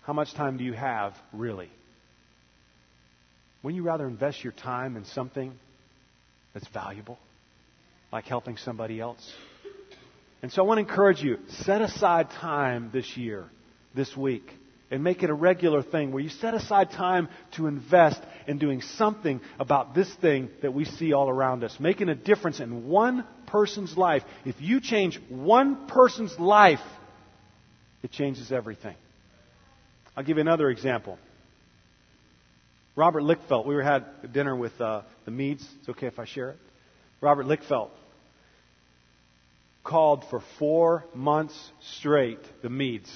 How 0.01 0.13
much 0.13 0.33
time 0.33 0.57
do 0.57 0.63
you 0.63 0.73
have 0.73 1.13
really? 1.31 1.69
Wouldn't 3.61 3.75
you 3.75 3.83
rather 3.83 4.07
invest 4.07 4.43
your 4.43 4.53
time 4.53 4.97
in 4.97 5.05
something 5.05 5.53
that's 6.55 6.67
valuable? 6.69 7.19
Like 8.11 8.25
helping 8.25 8.57
somebody 8.57 8.99
else? 8.99 9.31
And 10.41 10.51
so 10.51 10.63
I 10.63 10.65
want 10.65 10.79
to 10.79 10.89
encourage 10.89 11.21
you, 11.21 11.37
set 11.47 11.81
aside 11.81 12.31
time 12.31 12.89
this 12.91 13.15
year, 13.15 13.45
this 13.93 14.17
week, 14.17 14.51
and 14.91 15.03
make 15.03 15.23
it 15.23 15.29
a 15.29 15.33
regular 15.33 15.81
thing 15.81 16.11
where 16.11 16.21
you 16.21 16.29
set 16.29 16.53
aside 16.53 16.91
time 16.91 17.29
to 17.55 17.67
invest 17.67 18.21
in 18.45 18.57
doing 18.57 18.81
something 18.81 19.39
about 19.57 19.95
this 19.95 20.13
thing 20.15 20.49
that 20.61 20.73
we 20.73 20.83
see 20.83 21.13
all 21.13 21.29
around 21.29 21.63
us, 21.63 21.75
making 21.79 22.09
a 22.09 22.15
difference 22.15 22.59
in 22.59 22.87
one 22.87 23.25
person's 23.47 23.97
life. 23.97 24.21
If 24.45 24.55
you 24.59 24.81
change 24.81 25.19
one 25.29 25.87
person's 25.87 26.37
life, 26.37 26.81
it 28.03 28.11
changes 28.11 28.51
everything. 28.51 28.95
I'll 30.15 30.25
give 30.25 30.37
you 30.37 30.41
another 30.41 30.69
example. 30.69 31.17
Robert 32.97 33.23
Lickfelt, 33.23 33.65
we 33.65 33.81
had 33.81 34.33
dinner 34.33 34.55
with 34.55 34.79
uh, 34.81 35.03
the 35.23 35.31
Meads. 35.31 35.65
It's 35.79 35.89
okay 35.89 36.07
if 36.07 36.19
I 36.19 36.25
share 36.25 36.49
it. 36.49 36.57
Robert 37.21 37.45
Lickfelt 37.45 37.91
called 39.83 40.25
for 40.29 40.43
four 40.59 41.05
months 41.15 41.57
straight 41.97 42.39
the 42.61 42.69
Meads, 42.69 43.09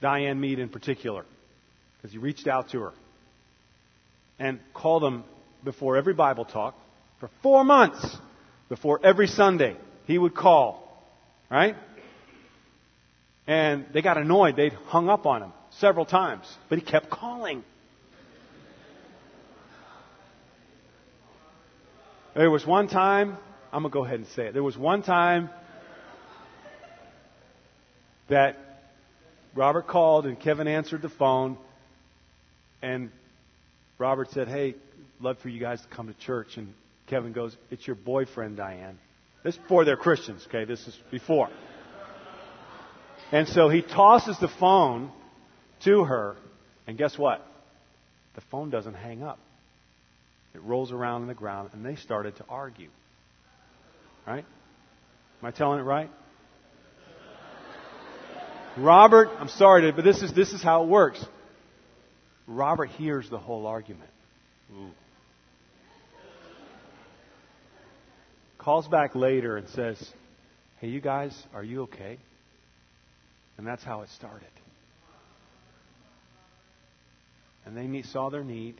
Diane 0.00 0.40
Mead 0.40 0.58
in 0.58 0.68
particular, 0.68 1.24
because 1.96 2.12
he 2.12 2.18
reached 2.18 2.46
out 2.46 2.70
to 2.70 2.80
her 2.80 2.92
and 4.38 4.60
called 4.74 5.02
them 5.02 5.24
before 5.64 5.96
every 5.96 6.14
Bible 6.14 6.44
talk 6.44 6.74
for 7.20 7.30
four 7.42 7.64
months. 7.64 8.16
Before 8.68 8.98
every 9.04 9.28
Sunday, 9.28 9.76
he 10.06 10.18
would 10.18 10.34
call, 10.34 11.06
right? 11.48 11.76
And 13.46 13.86
they 13.94 14.02
got 14.02 14.18
annoyed. 14.18 14.56
They'd 14.56 14.72
hung 14.72 15.08
up 15.08 15.24
on 15.24 15.42
him 15.42 15.52
several 15.70 16.04
times, 16.04 16.44
but 16.68 16.78
he 16.78 16.84
kept 16.84 17.08
calling. 17.08 17.62
There 22.34 22.50
was 22.50 22.66
one 22.66 22.88
time, 22.88 23.38
I'm 23.72 23.82
going 23.82 23.92
to 23.92 23.94
go 23.94 24.04
ahead 24.04 24.18
and 24.18 24.28
say 24.28 24.48
it. 24.48 24.52
There 24.52 24.64
was 24.64 24.76
one 24.76 25.02
time 25.02 25.48
that 28.28 28.56
Robert 29.56 29.86
called 29.86 30.26
and 30.26 30.38
Kevin 30.38 30.68
answered 30.68 31.02
the 31.02 31.08
phone, 31.08 31.56
and 32.82 33.10
Robert 33.98 34.30
said, 34.30 34.48
Hey, 34.48 34.74
love 35.20 35.38
for 35.38 35.48
you 35.48 35.58
guys 35.58 35.80
to 35.80 35.88
come 35.88 36.08
to 36.08 36.14
church. 36.14 36.58
And 36.58 36.74
Kevin 37.06 37.32
goes, 37.32 37.56
It's 37.70 37.86
your 37.86 37.96
boyfriend, 37.96 38.58
Diane. 38.58 38.98
This 39.42 39.54
is 39.54 39.60
before 39.60 39.84
they're 39.84 39.96
Christians, 39.96 40.46
okay? 40.48 40.64
This 40.64 40.86
is 40.86 40.96
before. 41.10 41.48
And 43.32 43.48
so 43.48 43.68
he 43.68 43.82
tosses 43.82 44.38
the 44.38 44.48
phone 44.60 45.10
to 45.84 46.04
her, 46.04 46.36
and 46.86 46.98
guess 46.98 47.18
what? 47.18 47.44
The 48.34 48.40
phone 48.52 48.70
doesn't 48.70 48.94
hang 48.94 49.22
up. 49.22 49.38
It 50.54 50.62
rolls 50.62 50.92
around 50.92 51.22
on 51.22 51.28
the 51.28 51.34
ground, 51.34 51.70
and 51.72 51.84
they 51.84 51.96
started 51.96 52.36
to 52.36 52.44
argue. 52.48 52.88
Right? 54.26 54.44
Am 55.42 55.46
I 55.46 55.50
telling 55.50 55.80
it 55.80 55.84
right? 55.84 56.10
Robert, 58.76 59.30
I'm 59.38 59.48
sorry, 59.48 59.90
but 59.92 60.04
this 60.04 60.22
is, 60.22 60.32
this 60.34 60.52
is 60.52 60.62
how 60.62 60.84
it 60.84 60.88
works. 60.88 61.24
Robert 62.46 62.90
hears 62.90 63.28
the 63.30 63.38
whole 63.38 63.66
argument. 63.66 64.10
Ooh. 64.72 64.90
Calls 68.58 68.86
back 68.86 69.14
later 69.14 69.56
and 69.56 69.68
says, 69.70 70.12
Hey, 70.80 70.88
you 70.88 71.00
guys, 71.00 71.34
are 71.54 71.64
you 71.64 71.82
okay? 71.82 72.18
And 73.56 73.66
that's 73.66 73.82
how 73.82 74.02
it 74.02 74.10
started. 74.10 74.46
And 77.64 77.76
they 77.76 78.02
saw 78.02 78.28
their 78.28 78.44
need. 78.44 78.74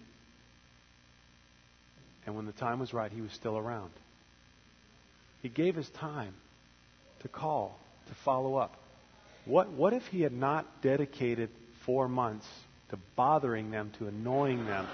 And 2.26 2.37
when 2.37 2.46
the 2.46 2.52
time 2.52 2.80
was 2.80 2.92
right, 2.92 3.11
he 3.11 3.20
was 3.20 3.32
still 3.32 3.56
around. 3.56 3.92
He 5.40 5.48
gave 5.48 5.74
his 5.74 5.88
time 5.90 6.35
to 7.22 7.28
call, 7.28 7.78
to 8.09 8.14
follow 8.24 8.56
up. 8.56 8.76
What, 9.46 9.70
what 9.70 9.92
if 9.92 10.02
he 10.04 10.20
had 10.20 10.32
not 10.32 10.66
dedicated 10.82 11.50
four 11.87 12.09
months 12.09 12.46
to 12.90 12.98
bothering 13.14 13.70
them, 13.70 13.92
to 13.98 14.09
annoying 14.09 14.66
them? 14.66 14.87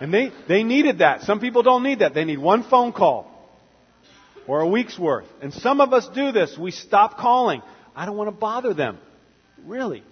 And 0.00 0.12
they, 0.12 0.32
they 0.48 0.62
needed 0.62 0.98
that. 0.98 1.22
Some 1.22 1.40
people 1.40 1.62
don't 1.62 1.82
need 1.82 2.00
that. 2.00 2.14
They 2.14 2.24
need 2.24 2.38
one 2.38 2.64
phone 2.64 2.92
call 2.92 3.30
or 4.46 4.60
a 4.60 4.68
week's 4.68 4.98
worth. 4.98 5.26
And 5.40 5.52
some 5.52 5.80
of 5.80 5.92
us 5.92 6.08
do 6.14 6.32
this. 6.32 6.56
We 6.58 6.70
stop 6.70 7.18
calling. 7.18 7.62
I 7.94 8.06
don't 8.06 8.16
want 8.16 8.28
to 8.28 8.36
bother 8.36 8.74
them. 8.74 8.98
Really. 9.64 10.02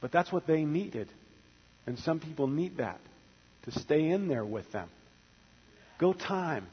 But 0.00 0.12
that's 0.12 0.32
what 0.32 0.46
they 0.46 0.64
needed. 0.64 1.08
And 1.86 1.98
some 1.98 2.20
people 2.20 2.46
need 2.46 2.78
that 2.78 3.00
to 3.64 3.72
stay 3.72 4.08
in 4.08 4.28
there 4.28 4.44
with 4.44 4.70
them. 4.72 4.88
Go 5.98 6.12
time. 6.12 6.66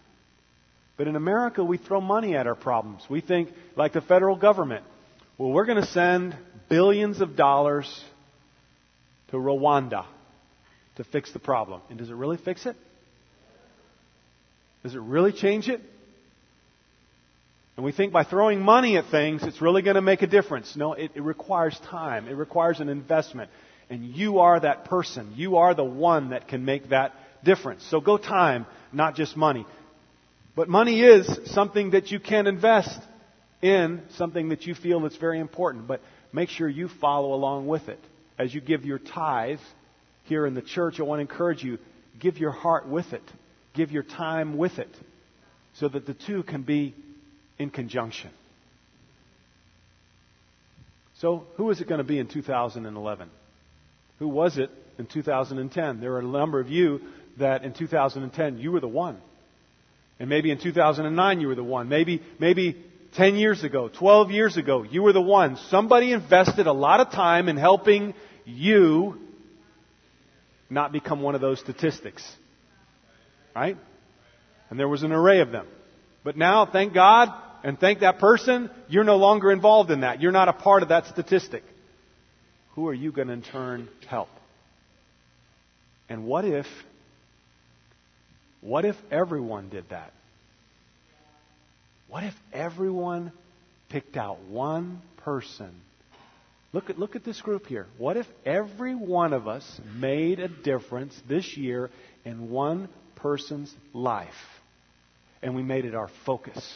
But 0.95 1.07
in 1.07 1.15
America, 1.15 1.63
we 1.63 1.77
throw 1.77 1.99
money 2.01 2.35
at 2.35 2.45
our 2.45 2.55
problems. 2.55 3.03
We 3.09 3.21
think, 3.21 3.49
like 3.75 3.93
the 3.93 4.01
federal 4.01 4.35
government, 4.35 4.85
well, 5.37 5.51
we're 5.51 5.65
going 5.65 5.81
to 5.81 5.87
send 5.87 6.37
billions 6.69 7.21
of 7.21 7.35
dollars 7.35 8.03
to 9.29 9.37
Rwanda 9.37 10.05
to 10.97 11.03
fix 11.03 11.31
the 11.31 11.39
problem. 11.39 11.81
And 11.89 11.97
does 11.97 12.09
it 12.09 12.15
really 12.15 12.37
fix 12.37 12.65
it? 12.67 12.75
Does 14.83 14.93
it 14.93 15.01
really 15.01 15.31
change 15.31 15.69
it? 15.69 15.81
And 17.75 17.83
we 17.83 17.91
think 17.91 18.13
by 18.13 18.23
throwing 18.23 18.61
money 18.61 18.97
at 18.97 19.09
things, 19.09 19.41
it's 19.43 19.61
really 19.61 19.81
going 19.81 19.95
to 19.95 20.01
make 20.01 20.21
a 20.21 20.27
difference. 20.27 20.75
No, 20.75 20.93
it, 20.93 21.11
it, 21.15 21.21
requires 21.21 21.79
time. 21.89 22.27
It 22.27 22.33
requires 22.33 22.79
an 22.79 22.89
investment. 22.89 23.49
And 23.89 24.05
you 24.05 24.39
are 24.39 24.59
that 24.59 24.85
person. 24.85 25.33
You 25.35 25.57
are 25.57 25.73
the 25.73 25.83
one 25.83 26.29
that 26.29 26.47
can 26.47 26.65
make 26.65 26.89
that 26.89 27.13
difference. 27.43 27.83
So 27.89 27.99
go 27.99 28.17
time, 28.17 28.67
not 28.91 29.15
just 29.15 29.35
money. 29.35 29.65
But 30.55 30.69
money 30.69 31.01
is 31.01 31.27
something 31.45 31.91
that 31.91 32.11
you 32.11 32.19
can 32.19 32.47
invest 32.47 32.99
in, 33.61 34.01
something 34.15 34.49
that 34.49 34.65
you 34.65 34.75
feel 34.75 34.99
that's 34.99 35.17
very 35.17 35.39
important. 35.39 35.87
But 35.87 36.01
make 36.31 36.49
sure 36.49 36.69
you 36.69 36.89
follow 37.01 37.33
along 37.33 37.67
with 37.67 37.89
it. 37.89 37.99
As 38.37 38.53
you 38.53 38.61
give 38.61 38.85
your 38.85 38.99
tithe 38.99 39.59
here 40.25 40.45
in 40.45 40.53
the 40.53 40.61
church, 40.61 40.99
I 40.99 41.03
want 41.03 41.19
to 41.19 41.21
encourage 41.21 41.63
you, 41.63 41.79
give 42.19 42.37
your 42.37 42.51
heart 42.51 42.87
with 42.87 43.13
it. 43.13 43.23
Give 43.73 43.91
your 43.91 44.03
time 44.03 44.57
with 44.57 44.77
it. 44.77 44.89
So 45.75 45.87
that 45.87 46.05
the 46.05 46.13
two 46.13 46.43
can 46.43 46.61
be 46.61 46.93
in 47.57 47.71
conjunction. 47.71 48.29
So, 51.19 51.45
who 51.55 51.69
is 51.69 51.79
it 51.79 51.87
going 51.87 51.99
to 51.99 52.03
be 52.03 52.19
in 52.19 52.27
2011? 52.27 53.29
Who 54.19 54.27
was 54.27 54.57
it 54.57 54.69
in 54.97 55.05
2010? 55.05 55.99
There 55.99 56.13
are 56.13 56.19
a 56.19 56.23
number 56.23 56.59
of 56.59 56.69
you 56.69 57.01
that 57.37 57.63
in 57.63 57.73
2010 57.73 58.57
you 58.57 58.71
were 58.71 58.79
the 58.79 58.87
one. 58.87 59.17
And 60.23 60.29
maybe 60.29 60.51
in 60.51 60.57
2009 60.57 61.41
you 61.41 61.49
were 61.49 61.55
the 61.55 61.65
one. 61.65 61.89
Maybe, 61.89 62.21
maybe 62.39 62.81
10 63.15 63.35
years 63.35 63.65
ago, 63.65 63.89
12 63.89 64.31
years 64.31 64.55
ago, 64.55 64.83
you 64.83 65.03
were 65.03 65.11
the 65.11 65.21
one. 65.21 65.57
Somebody 65.67 66.13
invested 66.13 66.65
a 66.65 66.71
lot 66.71 67.01
of 67.01 67.11
time 67.11 67.49
in 67.49 67.57
helping 67.57 68.13
you 68.45 69.19
not 70.69 70.93
become 70.93 71.21
one 71.21 71.35
of 71.35 71.41
those 71.41 71.59
statistics. 71.59 72.23
Right? 73.53 73.75
And 74.69 74.79
there 74.79 74.87
was 74.87 75.03
an 75.03 75.11
array 75.11 75.41
of 75.41 75.51
them. 75.51 75.67
But 76.23 76.37
now, 76.37 76.67
thank 76.71 76.93
God, 76.93 77.27
and 77.61 77.77
thank 77.77 77.99
that 77.99 78.19
person, 78.19 78.71
you're 78.87 79.03
no 79.03 79.17
longer 79.17 79.51
involved 79.51 79.91
in 79.91 79.99
that. 79.99 80.21
You're 80.21 80.31
not 80.31 80.47
a 80.47 80.53
part 80.53 80.83
of 80.83 80.87
that 80.87 81.07
statistic. 81.07 81.63
Who 82.75 82.87
are 82.87 82.93
you 82.93 83.11
going 83.11 83.27
to 83.27 83.33
in 83.33 83.41
turn 83.41 83.89
help? 84.07 84.29
And 86.07 86.23
what 86.23 86.45
if, 86.45 86.65
what 88.63 88.85
if 88.85 88.95
everyone 89.11 89.69
did 89.69 89.89
that? 89.89 90.13
What 92.07 92.23
if 92.23 92.33
everyone 92.53 93.31
picked 93.89 94.15
out 94.17 94.39
one 94.43 95.01
person? 95.17 95.71
Look 96.71 96.89
at, 96.89 96.97
look 96.97 97.15
at 97.15 97.23
this 97.23 97.41
group 97.41 97.67
here. 97.67 97.87
What 97.97 98.17
if 98.17 98.25
every 98.45 98.95
one 98.95 99.33
of 99.33 99.47
us 99.47 99.81
made 99.95 100.39
a 100.39 100.47
difference 100.47 101.19
this 101.27 101.57
year 101.57 101.91
in 102.23 102.49
one 102.49 102.87
person's 103.15 103.73
life? 103.93 104.29
And 105.41 105.55
we 105.55 105.61
made 105.61 105.85
it 105.85 105.93
our 105.93 106.09
focus. 106.25 106.73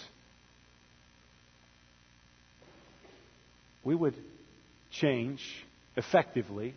We 3.83 3.95
would 3.95 4.15
change 4.91 5.41
effectively 5.95 6.73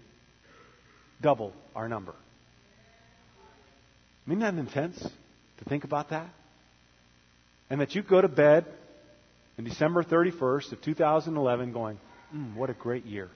double 1.20 1.52
our 1.74 1.88
number. 1.88 2.14
Isn't 4.30 4.38
that 4.42 4.54
intense 4.54 4.96
to 5.00 5.64
think 5.64 5.82
about 5.82 6.10
that? 6.10 6.28
And 7.68 7.80
that 7.80 7.96
you 7.96 8.02
go 8.02 8.20
to 8.20 8.28
bed 8.28 8.64
in 9.58 9.64
December 9.64 10.04
31st 10.04 10.70
of 10.70 10.80
2011 10.82 11.72
going, 11.72 11.98
mm, 12.32 12.54
what 12.54 12.70
a 12.70 12.74
great 12.74 13.04
year. 13.06 13.28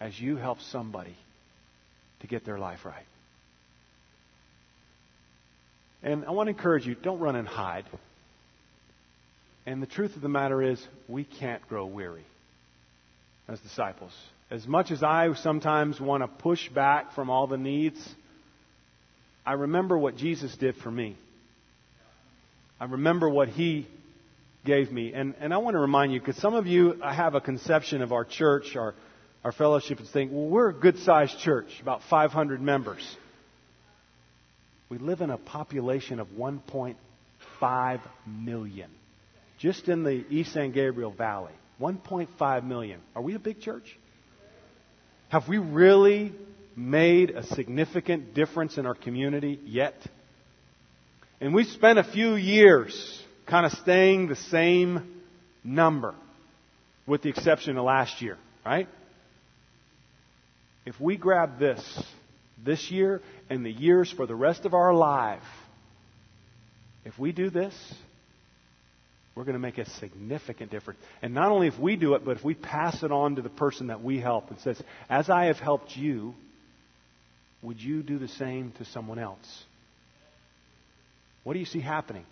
As 0.00 0.20
you 0.20 0.34
help 0.34 0.60
somebody 0.72 1.14
to 2.22 2.26
get 2.26 2.44
their 2.44 2.58
life 2.58 2.84
right. 2.84 3.06
And 6.02 6.24
I 6.24 6.32
want 6.32 6.48
to 6.48 6.50
encourage 6.50 6.88
you, 6.88 6.96
don't 6.96 7.20
run 7.20 7.36
and 7.36 7.46
hide. 7.46 7.84
And 9.64 9.80
the 9.80 9.86
truth 9.86 10.16
of 10.16 10.22
the 10.22 10.28
matter 10.28 10.60
is, 10.60 10.84
we 11.08 11.22
can't 11.22 11.66
grow 11.68 11.86
weary 11.86 12.24
as 13.46 13.60
disciples. 13.60 14.12
As 14.50 14.66
much 14.66 14.90
as 14.90 15.04
I 15.04 15.32
sometimes 15.34 16.00
want 16.00 16.24
to 16.24 16.26
push 16.26 16.68
back 16.68 17.14
from 17.14 17.30
all 17.30 17.46
the 17.46 17.56
needs, 17.56 18.14
I 19.46 19.52
remember 19.52 19.98
what 19.98 20.16
Jesus 20.16 20.56
did 20.56 20.76
for 20.76 20.90
me. 20.90 21.16
I 22.80 22.86
remember 22.86 23.28
what 23.28 23.48
He 23.48 23.86
gave 24.64 24.90
me. 24.90 25.12
And, 25.12 25.34
and 25.38 25.52
I 25.52 25.58
want 25.58 25.74
to 25.74 25.80
remind 25.80 26.12
you, 26.12 26.20
because 26.20 26.36
some 26.36 26.54
of 26.54 26.66
you 26.66 27.00
have 27.02 27.34
a 27.34 27.40
conception 27.40 28.02
of 28.02 28.12
our 28.12 28.24
church, 28.24 28.76
our, 28.76 28.94
our 29.44 29.52
fellowship, 29.52 29.98
and 29.98 30.08
think, 30.08 30.32
well, 30.32 30.46
we're 30.46 30.70
a 30.70 30.74
good 30.74 30.98
sized 30.98 31.38
church, 31.40 31.80
about 31.80 32.02
500 32.08 32.60
members. 32.60 33.16
We 34.88 34.98
live 34.98 35.20
in 35.20 35.30
a 35.30 35.38
population 35.38 36.20
of 36.20 36.28
1.5 36.28 38.00
million, 38.26 38.90
just 39.58 39.88
in 39.88 40.04
the 40.04 40.24
East 40.30 40.52
San 40.52 40.72
Gabriel 40.72 41.10
Valley. 41.10 41.52
1.5 41.80 42.64
million. 42.64 43.00
Are 43.16 43.22
we 43.22 43.34
a 43.34 43.38
big 43.38 43.60
church? 43.60 43.98
Have 45.28 45.48
we 45.48 45.58
really 45.58 46.32
made 46.76 47.30
a 47.30 47.42
significant 47.42 48.34
difference 48.34 48.78
in 48.78 48.86
our 48.86 48.94
community 48.94 49.60
yet? 49.64 49.94
And 51.40 51.54
we 51.54 51.64
spent 51.64 51.98
a 51.98 52.04
few 52.04 52.34
years 52.34 53.22
kind 53.46 53.66
of 53.66 53.72
staying 53.72 54.28
the 54.28 54.36
same 54.36 55.22
number, 55.62 56.14
with 57.06 57.22
the 57.22 57.28
exception 57.28 57.76
of 57.76 57.84
last 57.84 58.22
year, 58.22 58.38
right? 58.64 58.88
If 60.86 61.00
we 61.00 61.16
grab 61.16 61.58
this, 61.58 62.02
this 62.62 62.90
year 62.90 63.20
and 63.50 63.64
the 63.64 63.70
years 63.70 64.12
for 64.12 64.26
the 64.26 64.34
rest 64.34 64.64
of 64.64 64.74
our 64.74 64.94
life, 64.94 65.42
if 67.04 67.18
we 67.18 67.32
do 67.32 67.50
this, 67.50 67.74
we're 69.34 69.44
going 69.44 69.54
to 69.54 69.60
make 69.60 69.78
a 69.78 69.88
significant 69.90 70.70
difference. 70.70 71.00
And 71.20 71.34
not 71.34 71.50
only 71.50 71.66
if 71.66 71.78
we 71.78 71.96
do 71.96 72.14
it, 72.14 72.24
but 72.24 72.36
if 72.36 72.44
we 72.44 72.54
pass 72.54 73.02
it 73.02 73.10
on 73.10 73.36
to 73.36 73.42
the 73.42 73.48
person 73.48 73.88
that 73.88 74.02
we 74.02 74.20
help 74.20 74.50
and 74.50 74.60
says, 74.60 74.80
as 75.10 75.28
I 75.28 75.46
have 75.46 75.58
helped 75.58 75.96
you, 75.96 76.34
would 77.64 77.80
you 77.80 78.02
do 78.02 78.18
the 78.18 78.28
same 78.28 78.72
to 78.78 78.84
someone 78.84 79.18
else? 79.18 79.64
What 81.42 81.54
do 81.54 81.58
you 81.58 81.64
see 81.64 81.80
happening? 81.80 82.24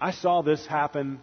I 0.00 0.10
saw 0.10 0.42
this 0.42 0.66
happen 0.66 1.20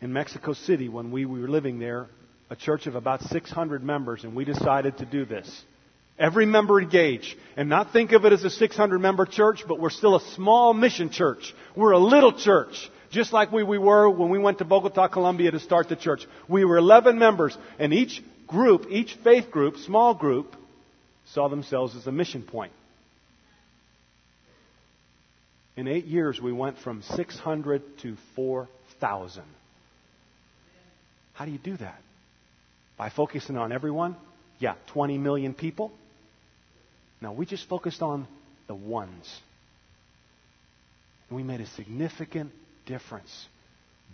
in 0.00 0.12
Mexico 0.12 0.52
City 0.52 0.88
when 0.88 1.10
we 1.10 1.24
were 1.24 1.48
living 1.48 1.78
there, 1.78 2.06
a 2.50 2.56
church 2.56 2.86
of 2.86 2.94
about 2.94 3.22
600 3.22 3.82
members, 3.82 4.24
and 4.24 4.34
we 4.34 4.44
decided 4.44 4.98
to 4.98 5.06
do 5.06 5.24
this. 5.24 5.64
Every 6.18 6.46
member 6.46 6.80
engage 6.80 7.36
and 7.56 7.68
not 7.68 7.92
think 7.92 8.12
of 8.12 8.24
it 8.24 8.32
as 8.32 8.42
a 8.42 8.50
600 8.50 8.98
member 8.98 9.24
church, 9.24 9.64
but 9.66 9.78
we're 9.78 9.90
still 9.90 10.16
a 10.16 10.34
small 10.34 10.74
mission 10.74 11.10
church. 11.10 11.54
We're 11.76 11.92
a 11.92 11.98
little 11.98 12.32
church 12.32 12.90
just 13.10 13.32
like 13.32 13.52
we, 13.52 13.62
we 13.62 13.78
were 13.78 14.10
when 14.10 14.28
we 14.28 14.38
went 14.38 14.58
to 14.58 14.64
Bogota, 14.64 15.08
Colombia 15.08 15.50
to 15.50 15.60
start 15.60 15.88
the 15.88 15.96
church. 15.96 16.26
We 16.48 16.64
were 16.64 16.76
11 16.76 17.18
members, 17.18 17.56
and 17.78 17.94
each 17.94 18.22
group, 18.46 18.86
each 18.90 19.16
faith 19.24 19.50
group, 19.50 19.76
small 19.78 20.14
group, 20.14 20.54
saw 21.32 21.48
themselves 21.48 21.96
as 21.96 22.06
a 22.06 22.12
mission 22.12 22.42
point. 22.42 22.72
In 25.76 25.86
eight 25.86 26.06
years, 26.06 26.40
we 26.40 26.52
went 26.52 26.78
from 26.78 27.02
600 27.02 27.82
to 27.98 28.16
4,000. 28.34 29.42
How 31.34 31.44
do 31.44 31.52
you 31.52 31.58
do 31.58 31.76
that? 31.76 32.00
By 32.96 33.10
focusing 33.10 33.56
on 33.56 33.70
everyone? 33.70 34.16
Yeah, 34.58 34.74
20 34.88 35.18
million 35.18 35.54
people. 35.54 35.92
No, 37.20 37.30
we 37.30 37.46
just 37.46 37.68
focused 37.68 38.02
on 38.02 38.26
the 38.66 38.74
ones. 38.74 39.40
And 41.28 41.36
we 41.36 41.44
made 41.44 41.60
a 41.60 41.66
significant 41.66 42.50
difference. 42.86 43.46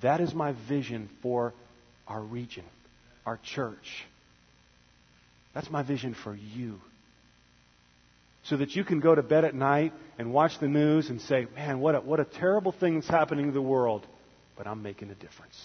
That 0.02 0.20
is 0.20 0.34
my 0.34 0.52
vision 0.68 1.08
for 1.22 1.54
our 2.06 2.20
region, 2.20 2.64
our 3.24 3.38
church. 3.42 4.04
That's 5.54 5.70
my 5.70 5.82
vision 5.82 6.14
for 6.14 6.34
you. 6.34 6.78
So 8.44 8.58
that 8.58 8.76
you 8.76 8.84
can 8.84 9.00
go 9.00 9.14
to 9.14 9.22
bed 9.22 9.44
at 9.44 9.54
night 9.54 9.92
and 10.18 10.32
watch 10.32 10.58
the 10.60 10.68
news 10.68 11.08
and 11.08 11.20
say, 11.20 11.46
man, 11.54 11.80
what 11.80 11.94
a, 11.94 12.00
what 12.00 12.20
a 12.20 12.24
terrible 12.24 12.72
thing 12.72 12.96
that's 12.96 13.08
happening 13.08 13.46
to 13.46 13.52
the 13.52 13.62
world. 13.62 14.06
But 14.56 14.66
I'm 14.66 14.82
making 14.82 15.10
a 15.10 15.14
difference. 15.14 15.56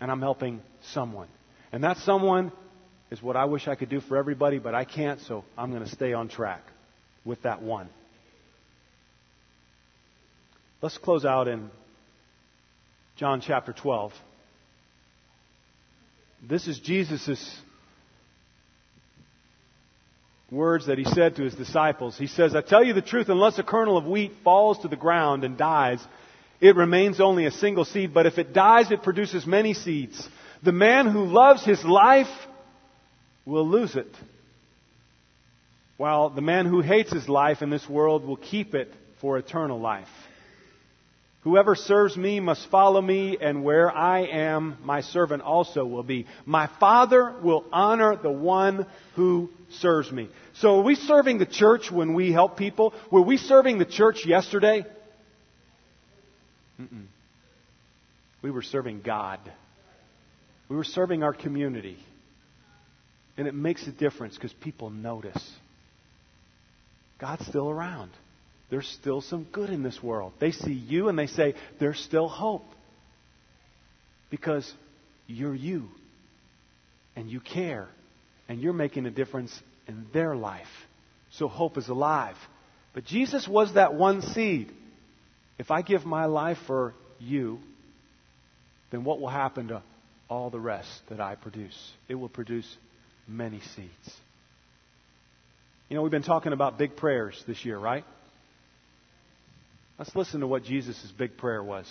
And 0.00 0.10
I'm 0.10 0.20
helping 0.20 0.60
someone. 0.92 1.28
And 1.72 1.84
that 1.84 1.96
someone 1.98 2.52
is 3.10 3.22
what 3.22 3.36
I 3.36 3.46
wish 3.46 3.68
I 3.68 3.74
could 3.74 3.88
do 3.88 4.00
for 4.00 4.16
everybody, 4.16 4.58
but 4.58 4.74
I 4.74 4.84
can't, 4.84 5.20
so 5.20 5.44
I'm 5.56 5.70
going 5.70 5.84
to 5.84 5.90
stay 5.90 6.12
on 6.12 6.28
track 6.28 6.62
with 7.24 7.42
that 7.42 7.62
one. 7.62 7.88
Let's 10.82 10.96
close 10.96 11.24
out 11.24 11.48
in 11.48 11.70
John 13.16 13.40
chapter 13.40 13.72
12. 13.72 14.12
This 16.48 16.66
is 16.66 16.78
Jesus' 16.80 17.54
words 20.50 20.86
that 20.86 20.98
he 20.98 21.04
said 21.04 21.36
to 21.36 21.42
his 21.42 21.54
disciples. 21.54 22.18
He 22.18 22.26
says, 22.26 22.54
I 22.54 22.62
tell 22.62 22.82
you 22.82 22.92
the 22.92 23.02
truth, 23.02 23.28
unless 23.28 23.58
a 23.58 23.62
kernel 23.62 23.96
of 23.96 24.04
wheat 24.04 24.32
falls 24.42 24.80
to 24.80 24.88
the 24.88 24.96
ground 24.96 25.44
and 25.44 25.56
dies, 25.56 26.00
it 26.60 26.76
remains 26.76 27.20
only 27.20 27.46
a 27.46 27.50
single 27.50 27.84
seed, 27.84 28.12
but 28.12 28.26
if 28.26 28.38
it 28.38 28.52
dies, 28.52 28.90
it 28.90 29.02
produces 29.02 29.46
many 29.46 29.74
seeds. 29.74 30.28
The 30.62 30.72
man 30.72 31.06
who 31.06 31.24
loves 31.24 31.64
his 31.64 31.82
life 31.84 32.28
will 33.46 33.66
lose 33.66 33.96
it, 33.96 34.14
while 35.96 36.30
the 36.30 36.42
man 36.42 36.66
who 36.66 36.80
hates 36.80 37.12
his 37.12 37.28
life 37.28 37.62
in 37.62 37.70
this 37.70 37.88
world 37.88 38.24
will 38.24 38.36
keep 38.36 38.74
it 38.74 38.92
for 39.20 39.38
eternal 39.38 39.80
life. 39.80 40.08
Whoever 41.42 41.74
serves 41.74 42.18
me 42.18 42.38
must 42.38 42.68
follow 42.68 43.00
me, 43.00 43.38
and 43.40 43.64
where 43.64 43.90
I 43.90 44.26
am, 44.26 44.76
my 44.82 45.00
servant 45.00 45.42
also 45.42 45.86
will 45.86 46.02
be. 46.02 46.26
My 46.44 46.68
Father 46.78 47.34
will 47.42 47.64
honor 47.72 48.14
the 48.14 48.30
one 48.30 48.86
who 49.16 49.48
serves 49.70 50.12
me. 50.12 50.28
So 50.56 50.80
are 50.80 50.82
we 50.82 50.96
serving 50.96 51.38
the 51.38 51.46
church 51.46 51.90
when 51.90 52.12
we 52.12 52.30
help 52.30 52.58
people? 52.58 52.92
Were 53.10 53.22
we 53.22 53.38
serving 53.38 53.78
the 53.78 53.86
church 53.86 54.26
yesterday? 54.26 54.84
Mm-mm. 56.78 57.06
We 58.42 58.50
were 58.50 58.62
serving 58.62 59.00
God. 59.00 59.40
We 60.68 60.76
were 60.76 60.84
serving 60.84 61.22
our 61.22 61.32
community. 61.32 61.96
And 63.38 63.48
it 63.48 63.54
makes 63.54 63.86
a 63.86 63.92
difference 63.92 64.34
because 64.34 64.52
people 64.52 64.90
notice. 64.90 65.50
God's 67.18 67.46
still 67.46 67.70
around 67.70 68.10
there's 68.70 68.88
still 68.88 69.20
some 69.20 69.44
good 69.52 69.70
in 69.70 69.82
this 69.82 70.02
world. 70.02 70.32
They 70.38 70.52
see 70.52 70.72
you 70.72 71.08
and 71.08 71.18
they 71.18 71.26
say, 71.26 71.54
there's 71.78 71.98
still 71.98 72.28
hope. 72.28 72.64
Because 74.30 74.72
you're 75.26 75.54
you. 75.54 75.88
And 77.16 77.28
you 77.28 77.40
care. 77.40 77.88
And 78.48 78.60
you're 78.60 78.72
making 78.72 79.06
a 79.06 79.10
difference 79.10 79.58
in 79.88 80.06
their 80.12 80.36
life. 80.36 80.68
So 81.32 81.48
hope 81.48 81.76
is 81.76 81.88
alive. 81.88 82.36
But 82.94 83.04
Jesus 83.04 83.46
was 83.48 83.74
that 83.74 83.94
one 83.94 84.22
seed. 84.22 84.72
If 85.58 85.70
I 85.70 85.82
give 85.82 86.04
my 86.04 86.26
life 86.26 86.58
for 86.66 86.94
you, 87.18 87.58
then 88.90 89.04
what 89.04 89.20
will 89.20 89.28
happen 89.28 89.68
to 89.68 89.82
all 90.28 90.50
the 90.50 90.60
rest 90.60 90.88
that 91.08 91.20
I 91.20 91.34
produce? 91.34 91.92
It 92.08 92.14
will 92.14 92.28
produce 92.28 92.66
many 93.26 93.60
seeds. 93.74 94.16
You 95.88 95.96
know, 95.96 96.02
we've 96.02 96.10
been 96.10 96.22
talking 96.22 96.52
about 96.52 96.78
big 96.78 96.96
prayers 96.96 97.42
this 97.48 97.64
year, 97.64 97.76
right? 97.76 98.04
Let's 100.00 100.16
listen 100.16 100.40
to 100.40 100.46
what 100.46 100.64
Jesus' 100.64 101.12
big 101.18 101.36
prayer 101.36 101.62
was. 101.62 101.86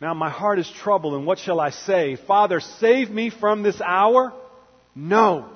Now 0.00 0.14
my 0.14 0.30
heart 0.30 0.58
is 0.58 0.72
troubled, 0.82 1.12
and 1.12 1.26
what 1.26 1.38
shall 1.38 1.60
I 1.60 1.68
say? 1.68 2.16
Father, 2.26 2.60
save 2.60 3.10
me 3.10 3.28
from 3.28 3.62
this 3.62 3.78
hour? 3.82 4.32
No. 4.94 5.50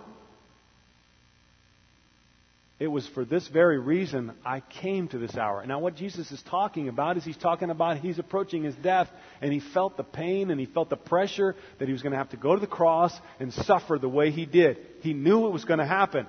It 2.78 2.88
was 2.88 3.08
for 3.08 3.24
this 3.24 3.48
very 3.48 3.78
reason 3.78 4.32
I 4.44 4.60
came 4.60 5.08
to 5.08 5.16
this 5.16 5.38
hour. 5.38 5.64
Now, 5.64 5.78
what 5.78 5.96
Jesus 5.96 6.30
is 6.30 6.42
talking 6.50 6.88
about 6.88 7.16
is 7.16 7.24
he's 7.24 7.38
talking 7.38 7.70
about 7.70 7.96
he's 7.96 8.18
approaching 8.18 8.62
his 8.62 8.74
death, 8.74 9.08
and 9.40 9.50
he 9.50 9.60
felt 9.60 9.96
the 9.96 10.04
pain 10.04 10.50
and 10.50 10.60
he 10.60 10.66
felt 10.66 10.90
the 10.90 10.96
pressure 10.96 11.56
that 11.78 11.88
he 11.88 11.92
was 11.92 12.02
going 12.02 12.12
to 12.12 12.18
have 12.18 12.30
to 12.30 12.36
go 12.36 12.54
to 12.54 12.60
the 12.60 12.66
cross 12.66 13.18
and 13.38 13.54
suffer 13.54 13.98
the 13.98 14.08
way 14.08 14.30
he 14.30 14.44
did. 14.44 14.76
He 15.00 15.14
knew 15.14 15.46
it 15.46 15.52
was 15.52 15.64
going 15.64 15.80
to 15.80 15.86
happen. 15.86 16.26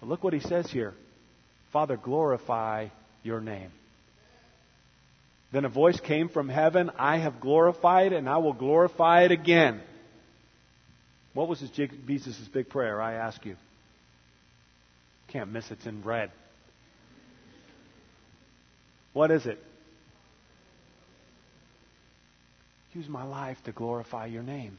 But 0.00 0.08
look 0.08 0.24
what 0.24 0.32
he 0.32 0.40
says 0.40 0.68
here 0.68 0.94
Father, 1.72 1.96
glorify 1.96 2.88
your 3.22 3.40
name. 3.40 3.70
Then 5.52 5.64
a 5.64 5.68
voice 5.68 5.98
came 6.00 6.28
from 6.28 6.48
heaven 6.48 6.90
I 6.98 7.18
have 7.18 7.40
glorified, 7.40 8.12
and 8.12 8.28
I 8.28 8.38
will 8.38 8.52
glorify 8.52 9.22
it 9.24 9.32
again. 9.32 9.80
What 11.34 11.48
was 11.48 11.60
Jesus' 11.60 12.48
big 12.52 12.68
prayer, 12.68 13.00
I 13.00 13.14
ask 13.14 13.44
you? 13.44 13.56
Can't 15.28 15.50
miss 15.50 15.70
it. 15.70 15.74
It's 15.74 15.86
in 15.86 16.02
red. 16.02 16.30
What 19.14 19.30
is 19.30 19.46
it? 19.46 19.58
Use 22.94 23.08
my 23.08 23.24
life 23.24 23.56
to 23.64 23.72
glorify 23.72 24.26
your 24.26 24.42
name. 24.42 24.78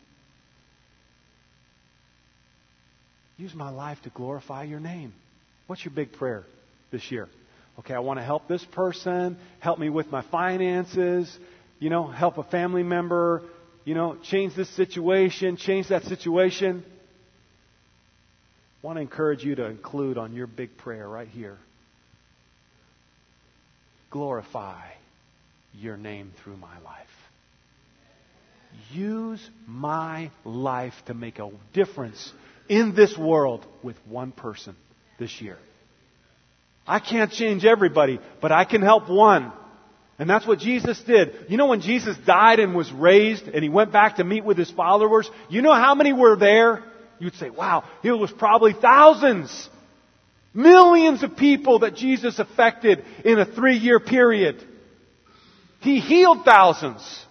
Use 3.38 3.56
my 3.56 3.72
life 3.72 4.00
to 4.04 4.10
glorify 4.12 4.64
your 4.64 4.80
name. 4.80 5.14
What's 5.66 5.84
your 5.84 5.94
big 5.94 6.14
prayer 6.14 6.44
this 6.94 7.12
year? 7.12 7.28
Okay, 7.80 7.94
I 7.94 8.00
want 8.00 8.20
to 8.20 8.24
help 8.24 8.48
this 8.48 8.64
person, 8.64 9.38
help 9.60 9.78
me 9.80 9.90
with 9.90 10.10
my 10.10 10.22
finances, 10.32 11.38
you 11.80 11.90
know, 11.90 12.08
help 12.08 12.38
a 12.38 12.44
family 12.44 12.84
member, 12.84 13.42
you 13.84 13.96
know, 13.96 14.16
change 14.24 14.56
this 14.56 14.70
situation, 14.70 15.58
change 15.58 15.90
that 15.90 16.04
situation. 16.04 16.86
I 18.82 18.88
want 18.88 18.96
to 18.96 19.02
encourage 19.02 19.44
you 19.44 19.56
to 19.56 19.66
include 19.66 20.18
on 20.18 20.32
your 20.32 20.48
big 20.48 20.78
prayer 20.78 21.10
right 21.10 21.28
here 21.28 21.58
glorify 24.14 24.86
your 25.74 25.98
name 25.98 26.32
through 26.44 26.56
my 26.56 26.80
life. 26.82 27.08
Use 28.92 29.50
my 29.68 30.30
life 30.46 30.94
to 31.08 31.16
make 31.16 31.40
a 31.40 31.50
difference 31.74 32.32
in 32.70 32.94
this 32.96 33.18
world 33.18 33.66
with 33.82 33.96
one 34.08 34.32
person 34.32 34.76
this 35.18 35.42
year. 35.42 35.58
I 36.86 37.00
can't 37.00 37.32
change 37.32 37.66
everybody, 37.66 38.20
but 38.42 38.52
I 38.52 38.66
can 38.66 38.82
help 38.82 39.10
one. 39.10 39.52
And 40.20 40.30
that's 40.30 40.46
what 40.46 40.60
Jesus 40.60 41.02
did. 41.02 41.48
You 41.50 41.58
know 41.58 41.68
when 41.68 41.82
Jesus 41.82 42.16
died 42.26 42.60
and 42.60 42.76
was 42.76 42.92
raised 42.92 43.48
and 43.48 43.64
he 43.64 43.70
went 43.70 43.92
back 43.92 44.18
to 44.18 44.24
meet 44.24 44.44
with 44.44 44.58
his 44.58 44.70
followers, 44.70 45.30
you 45.50 45.62
know 45.62 45.74
how 45.74 45.96
many 45.96 46.14
were 46.14 46.36
there? 46.36 46.84
You'd 47.20 47.36
say, 47.36 47.50
wow, 47.50 47.84
it 48.04 48.12
was 48.12 48.32
probably 48.32 48.74
thousands, 48.74 49.70
millions 50.54 51.24
of 51.24 51.38
people 51.38 51.80
that 51.80 51.96
Jesus 51.96 52.38
affected 52.38 53.04
in 53.26 53.40
a 53.40 53.46
three 53.46 53.78
year 53.78 54.00
period. 54.00 54.64
He 55.80 56.00
healed 56.00 56.46
thousands. 56.46 57.26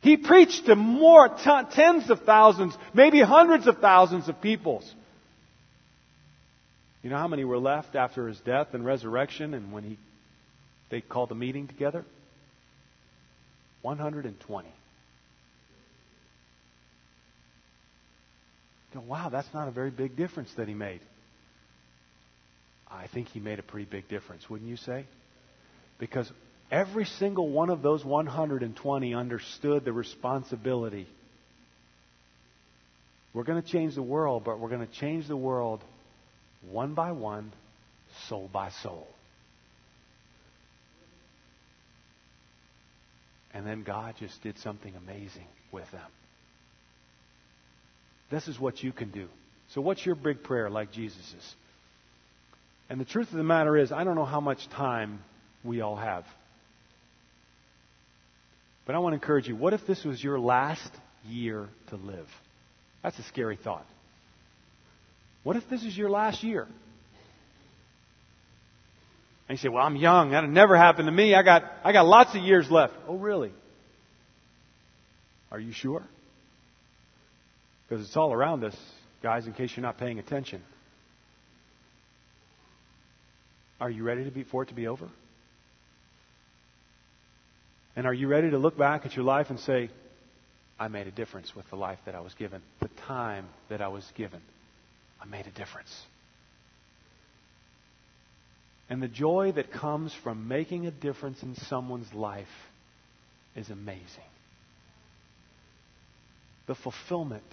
He 0.00 0.18
preached 0.18 0.66
to 0.66 0.76
more, 0.76 1.28
t- 1.28 1.60
tens 1.72 2.10
of 2.10 2.20
thousands, 2.20 2.76
maybe 2.92 3.20
hundreds 3.20 3.66
of 3.66 3.78
thousands 3.78 4.28
of 4.28 4.40
people. 4.42 4.84
You 7.04 7.10
know 7.10 7.18
how 7.18 7.28
many 7.28 7.44
were 7.44 7.58
left 7.58 7.96
after 7.96 8.26
his 8.26 8.40
death 8.40 8.68
and 8.72 8.82
resurrection 8.82 9.52
and 9.52 9.72
when 9.74 9.84
he, 9.84 9.98
they 10.90 11.02
called 11.02 11.28
the 11.28 11.34
meeting 11.34 11.68
together? 11.68 12.02
120. 13.82 14.68
go, 18.94 19.00
wow, 19.00 19.28
that's 19.28 19.52
not 19.52 19.68
a 19.68 19.70
very 19.70 19.90
big 19.90 20.16
difference 20.16 20.50
that 20.56 20.66
he 20.66 20.72
made. 20.72 21.00
I 22.90 23.06
think 23.08 23.28
he 23.28 23.40
made 23.40 23.58
a 23.58 23.62
pretty 23.62 23.86
big 23.90 24.08
difference, 24.08 24.48
wouldn't 24.48 24.70
you 24.70 24.76
say? 24.76 25.04
Because 25.98 26.30
every 26.70 27.04
single 27.04 27.50
one 27.50 27.68
of 27.68 27.82
those 27.82 28.02
120 28.02 29.14
understood 29.14 29.84
the 29.84 29.92
responsibility. 29.92 31.06
We're 33.34 33.44
going 33.44 33.60
to 33.60 33.68
change 33.68 33.94
the 33.94 34.02
world, 34.02 34.44
but 34.44 34.58
we're 34.58 34.70
going 34.70 34.86
to 34.86 34.92
change 34.94 35.28
the 35.28 35.36
world 35.36 35.82
one 36.70 36.94
by 36.94 37.12
one, 37.12 37.52
soul 38.28 38.48
by 38.52 38.70
soul. 38.82 39.06
And 43.52 43.66
then 43.66 43.84
God 43.84 44.14
just 44.18 44.42
did 44.42 44.58
something 44.58 44.92
amazing 44.96 45.46
with 45.70 45.90
them. 45.92 46.10
This 48.30 48.48
is 48.48 48.58
what 48.58 48.82
you 48.82 48.90
can 48.92 49.10
do. 49.10 49.28
So, 49.68 49.80
what's 49.80 50.04
your 50.04 50.16
big 50.16 50.42
prayer 50.42 50.68
like 50.68 50.92
Jesus's? 50.92 51.54
And 52.90 53.00
the 53.00 53.04
truth 53.04 53.30
of 53.30 53.36
the 53.36 53.44
matter 53.44 53.76
is, 53.76 53.92
I 53.92 54.04
don't 54.04 54.16
know 54.16 54.24
how 54.24 54.40
much 54.40 54.68
time 54.70 55.20
we 55.62 55.80
all 55.80 55.96
have. 55.96 56.24
But 58.86 58.94
I 58.94 58.98
want 58.98 59.12
to 59.12 59.14
encourage 59.14 59.48
you 59.48 59.56
what 59.56 59.72
if 59.72 59.86
this 59.86 60.04
was 60.04 60.22
your 60.22 60.38
last 60.38 60.90
year 61.26 61.68
to 61.88 61.96
live? 61.96 62.28
That's 63.02 63.18
a 63.18 63.22
scary 63.24 63.56
thought. 63.56 63.86
What 65.44 65.56
if 65.56 65.68
this 65.68 65.84
is 65.84 65.96
your 65.96 66.10
last 66.10 66.42
year? 66.42 66.66
And 69.48 69.56
you 69.58 69.62
say, 69.62 69.68
Well, 69.68 69.84
I'm 69.84 69.96
young. 69.96 70.30
That'll 70.30 70.50
never 70.50 70.76
happen 70.76 71.06
to 71.06 71.12
me. 71.12 71.34
I 71.34 71.42
got, 71.42 71.70
I 71.84 71.92
got 71.92 72.06
lots 72.06 72.34
of 72.34 72.42
years 72.42 72.70
left. 72.70 72.94
Oh, 73.06 73.16
really? 73.16 73.52
Are 75.52 75.60
you 75.60 75.72
sure? 75.72 76.02
Because 77.86 78.04
it's 78.04 78.16
all 78.16 78.32
around 78.32 78.64
us, 78.64 78.76
guys, 79.22 79.46
in 79.46 79.52
case 79.52 79.76
you're 79.76 79.82
not 79.82 79.98
paying 79.98 80.18
attention. 80.18 80.62
Are 83.80 83.90
you 83.90 84.02
ready 84.02 84.24
to 84.24 84.30
be, 84.30 84.44
for 84.44 84.62
it 84.62 84.70
to 84.70 84.74
be 84.74 84.88
over? 84.88 85.08
And 87.96 88.06
are 88.06 88.14
you 88.14 88.28
ready 88.28 88.50
to 88.50 88.58
look 88.58 88.78
back 88.78 89.04
at 89.04 89.14
your 89.14 89.24
life 89.24 89.50
and 89.50 89.60
say, 89.60 89.90
I 90.80 90.88
made 90.88 91.06
a 91.06 91.12
difference 91.12 91.54
with 91.54 91.68
the 91.70 91.76
life 91.76 91.98
that 92.06 92.14
I 92.14 92.20
was 92.20 92.34
given, 92.34 92.62
the 92.80 92.88
time 93.06 93.46
that 93.68 93.80
I 93.80 93.88
was 93.88 94.10
given? 94.16 94.40
I 95.24 95.26
made 95.26 95.46
a 95.46 95.50
difference. 95.50 95.90
And 98.90 99.02
the 99.02 99.08
joy 99.08 99.52
that 99.56 99.72
comes 99.72 100.12
from 100.22 100.46
making 100.46 100.86
a 100.86 100.90
difference 100.90 101.42
in 101.42 101.54
someone's 101.54 102.12
life 102.12 102.46
is 103.56 103.70
amazing. 103.70 104.30
The 106.66 106.74
fulfillment 106.74 107.44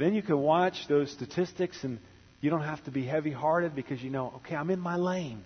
then 0.00 0.14
you 0.14 0.22
can 0.22 0.38
watch 0.38 0.88
those 0.88 1.12
statistics 1.12 1.84
and 1.84 1.98
you 2.40 2.48
don't 2.48 2.62
have 2.62 2.82
to 2.84 2.90
be 2.90 3.04
heavy 3.04 3.32
hearted 3.32 3.74
because 3.74 4.02
you 4.02 4.08
know, 4.08 4.32
okay, 4.36 4.56
I'm 4.56 4.70
in 4.70 4.80
my 4.80 4.96
lane. 4.96 5.44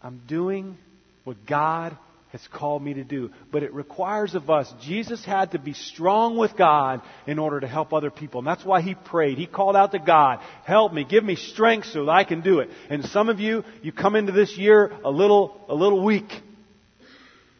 I'm 0.00 0.22
doing 0.28 0.78
what 1.24 1.44
God 1.44 1.98
has 2.32 2.46
called 2.52 2.82
me 2.82 2.94
to 2.94 3.04
do. 3.04 3.30
But 3.50 3.62
it 3.62 3.74
requires 3.74 4.34
of 4.34 4.50
us. 4.50 4.72
Jesus 4.82 5.24
had 5.24 5.52
to 5.52 5.58
be 5.58 5.72
strong 5.72 6.36
with 6.36 6.56
God 6.56 7.02
in 7.26 7.38
order 7.38 7.60
to 7.60 7.66
help 7.66 7.92
other 7.92 8.10
people. 8.10 8.38
And 8.38 8.46
that's 8.46 8.64
why 8.64 8.82
he 8.82 8.94
prayed. 8.94 9.38
He 9.38 9.46
called 9.46 9.76
out 9.76 9.92
to 9.92 9.98
God, 9.98 10.40
help 10.64 10.92
me, 10.92 11.04
give 11.04 11.24
me 11.24 11.34
strength 11.34 11.88
so 11.88 12.04
that 12.04 12.10
I 12.12 12.24
can 12.24 12.40
do 12.40 12.60
it. 12.60 12.70
And 12.88 13.04
some 13.04 13.28
of 13.28 13.40
you, 13.40 13.64
you 13.82 13.92
come 13.92 14.14
into 14.14 14.32
this 14.32 14.56
year 14.56 14.92
a 15.04 15.10
little, 15.10 15.60
a 15.68 15.74
little 15.74 16.04
weak. 16.04 16.30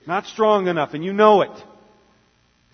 Not 0.06 0.26
strong 0.26 0.66
enough, 0.66 0.94
and 0.94 1.04
you 1.04 1.12
know 1.12 1.42
it 1.42 1.50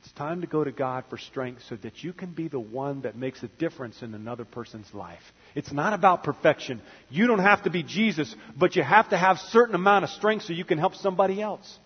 It's 0.03 0.13
time 0.13 0.43
to 0.43 0.47
go 0.47 0.63
to 0.63 0.71
God 0.71 1.05
for 1.11 1.19
strength 1.19 1.63
so 1.69 1.77
that 1.77 2.05
you 2.05 2.13
can 2.13 2.31
be 2.31 2.49
the 2.49 2.61
one 2.61 3.03
that 3.03 3.17
makes 3.17 3.43
a 3.43 3.49
difference 3.49 4.03
in 4.03 4.15
another 4.15 4.45
person's 4.45 4.93
life. 4.95 5.23
It's 5.55 5.73
not 5.73 5.93
about 5.93 6.23
perfection. 6.23 6.81
You 7.11 7.27
don't 7.27 7.41
have 7.41 7.65
to 7.65 7.71
be 7.71 7.83
Jesus, 7.83 8.35
but 8.57 8.77
you 8.77 8.83
have 8.83 9.09
to 9.11 9.17
have 9.17 9.39
certain 9.39 9.75
amount 9.75 10.05
of 10.05 10.11
strength 10.11 10.45
so 10.45 10.53
you 10.53 10.65
can 10.65 10.79
help 10.79 10.95
somebody 10.95 11.43
else. 11.43 11.79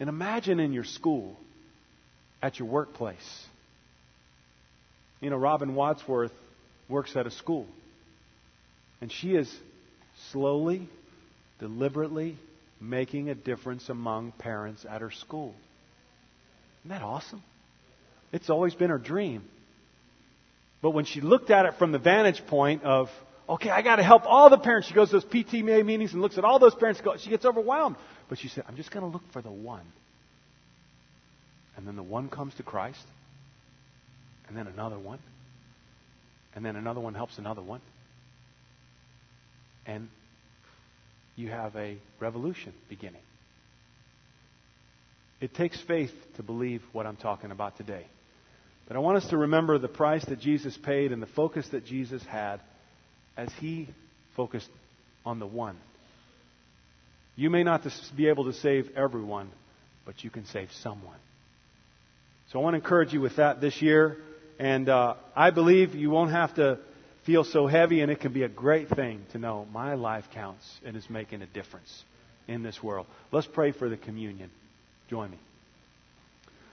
And 0.00 0.08
imagine 0.08 0.58
in 0.58 0.72
your 0.72 0.84
school, 0.84 1.36
at 2.42 2.58
your 2.58 2.68
workplace. 2.68 3.46
You 5.20 5.28
know, 5.28 5.36
Robin 5.36 5.74
Wadsworth 5.74 6.32
works 6.88 7.14
at 7.14 7.26
a 7.26 7.30
school. 7.30 7.66
And 9.02 9.12
she 9.12 9.34
is 9.34 9.54
slowly, 10.32 10.88
deliberately 11.58 12.38
making 12.80 13.28
a 13.28 13.34
difference 13.34 13.88
among 13.90 14.32
parents 14.32 14.86
at 14.88 15.02
her 15.02 15.10
school. 15.10 15.54
Isn't 16.80 16.96
that 16.96 17.02
awesome? 17.02 17.42
It's 18.32 18.48
always 18.48 18.74
been 18.74 18.88
her 18.88 18.98
dream. 18.98 19.42
But 20.80 20.90
when 20.90 21.04
she 21.04 21.20
looked 21.20 21.50
at 21.50 21.66
it 21.66 21.74
from 21.78 21.92
the 21.92 21.98
vantage 21.98 22.42
point 22.46 22.84
of, 22.84 23.10
okay, 23.46 23.68
I 23.68 23.82
got 23.82 23.96
to 23.96 24.02
help 24.02 24.22
all 24.24 24.48
the 24.48 24.56
parents, 24.56 24.88
she 24.88 24.94
goes 24.94 25.10
to 25.10 25.20
those 25.20 25.24
PTA 25.26 25.84
meetings 25.84 26.14
and 26.14 26.22
looks 26.22 26.38
at 26.38 26.44
all 26.44 26.58
those 26.58 26.74
parents, 26.74 27.02
she 27.22 27.28
gets 27.28 27.44
overwhelmed. 27.44 27.96
But 28.30 28.38
she 28.38 28.48
said, 28.48 28.64
I'm 28.66 28.76
just 28.76 28.90
going 28.90 29.04
to 29.04 29.10
look 29.10 29.30
for 29.32 29.42
the 29.42 29.50
one. 29.50 29.84
And 31.76 31.86
then 31.86 31.96
the 31.96 32.02
one 32.02 32.30
comes 32.30 32.54
to 32.54 32.62
Christ, 32.62 33.04
and 34.48 34.56
then 34.56 34.66
another 34.66 34.98
one, 34.98 35.18
and 36.54 36.64
then 36.64 36.76
another 36.76 37.00
one 37.00 37.14
helps 37.14 37.36
another 37.36 37.60
one. 37.60 37.82
and 39.86 40.08
you 41.36 41.48
have 41.48 41.74
a 41.76 41.96
revolution 42.20 42.72
beginning. 42.88 43.22
It 45.40 45.54
takes 45.54 45.80
faith 45.80 46.12
to 46.36 46.42
believe 46.42 46.82
what 46.92 47.06
I'm 47.06 47.16
talking 47.16 47.50
about 47.50 47.76
today. 47.76 48.06
But 48.86 48.96
I 48.96 49.00
want 49.00 49.16
us 49.16 49.30
to 49.30 49.38
remember 49.38 49.78
the 49.78 49.88
price 49.88 50.24
that 50.26 50.38
Jesus 50.38 50.76
paid 50.76 51.12
and 51.12 51.22
the 51.22 51.26
focus 51.26 51.66
that 51.68 51.86
Jesus 51.86 52.22
had 52.24 52.60
as 53.36 53.48
he 53.58 53.88
focused 54.36 54.68
on 55.24 55.38
the 55.38 55.46
one. 55.46 55.76
You 57.36 57.50
may 57.50 57.62
not 57.62 57.86
be 58.16 58.28
able 58.28 58.44
to 58.44 58.52
save 58.52 58.90
everyone, 58.96 59.50
but 60.04 60.22
you 60.24 60.30
can 60.30 60.46
save 60.46 60.70
someone. 60.82 61.16
So 62.50 62.58
I 62.58 62.62
want 62.62 62.74
to 62.74 62.78
encourage 62.78 63.12
you 63.12 63.20
with 63.20 63.36
that 63.36 63.60
this 63.60 63.80
year. 63.80 64.16
And 64.58 64.88
uh, 64.88 65.14
I 65.34 65.50
believe 65.50 65.94
you 65.94 66.10
won't 66.10 66.32
have 66.32 66.54
to 66.54 66.78
feel 67.24 67.44
so 67.44 67.66
heavy, 67.66 68.00
and 68.00 68.10
it 68.10 68.20
can 68.20 68.32
be 68.32 68.42
a 68.42 68.48
great 68.48 68.88
thing 68.88 69.24
to 69.32 69.38
know 69.38 69.66
my 69.72 69.94
life 69.94 70.24
counts 70.34 70.64
and 70.84 70.96
is 70.96 71.08
making 71.08 71.42
a 71.42 71.46
difference 71.46 72.04
in 72.48 72.62
this 72.62 72.82
world. 72.82 73.06
Let's 73.30 73.46
pray 73.46 73.72
for 73.72 73.88
the 73.88 73.96
communion. 73.96 74.50
Join 75.08 75.30
me. 75.30 75.38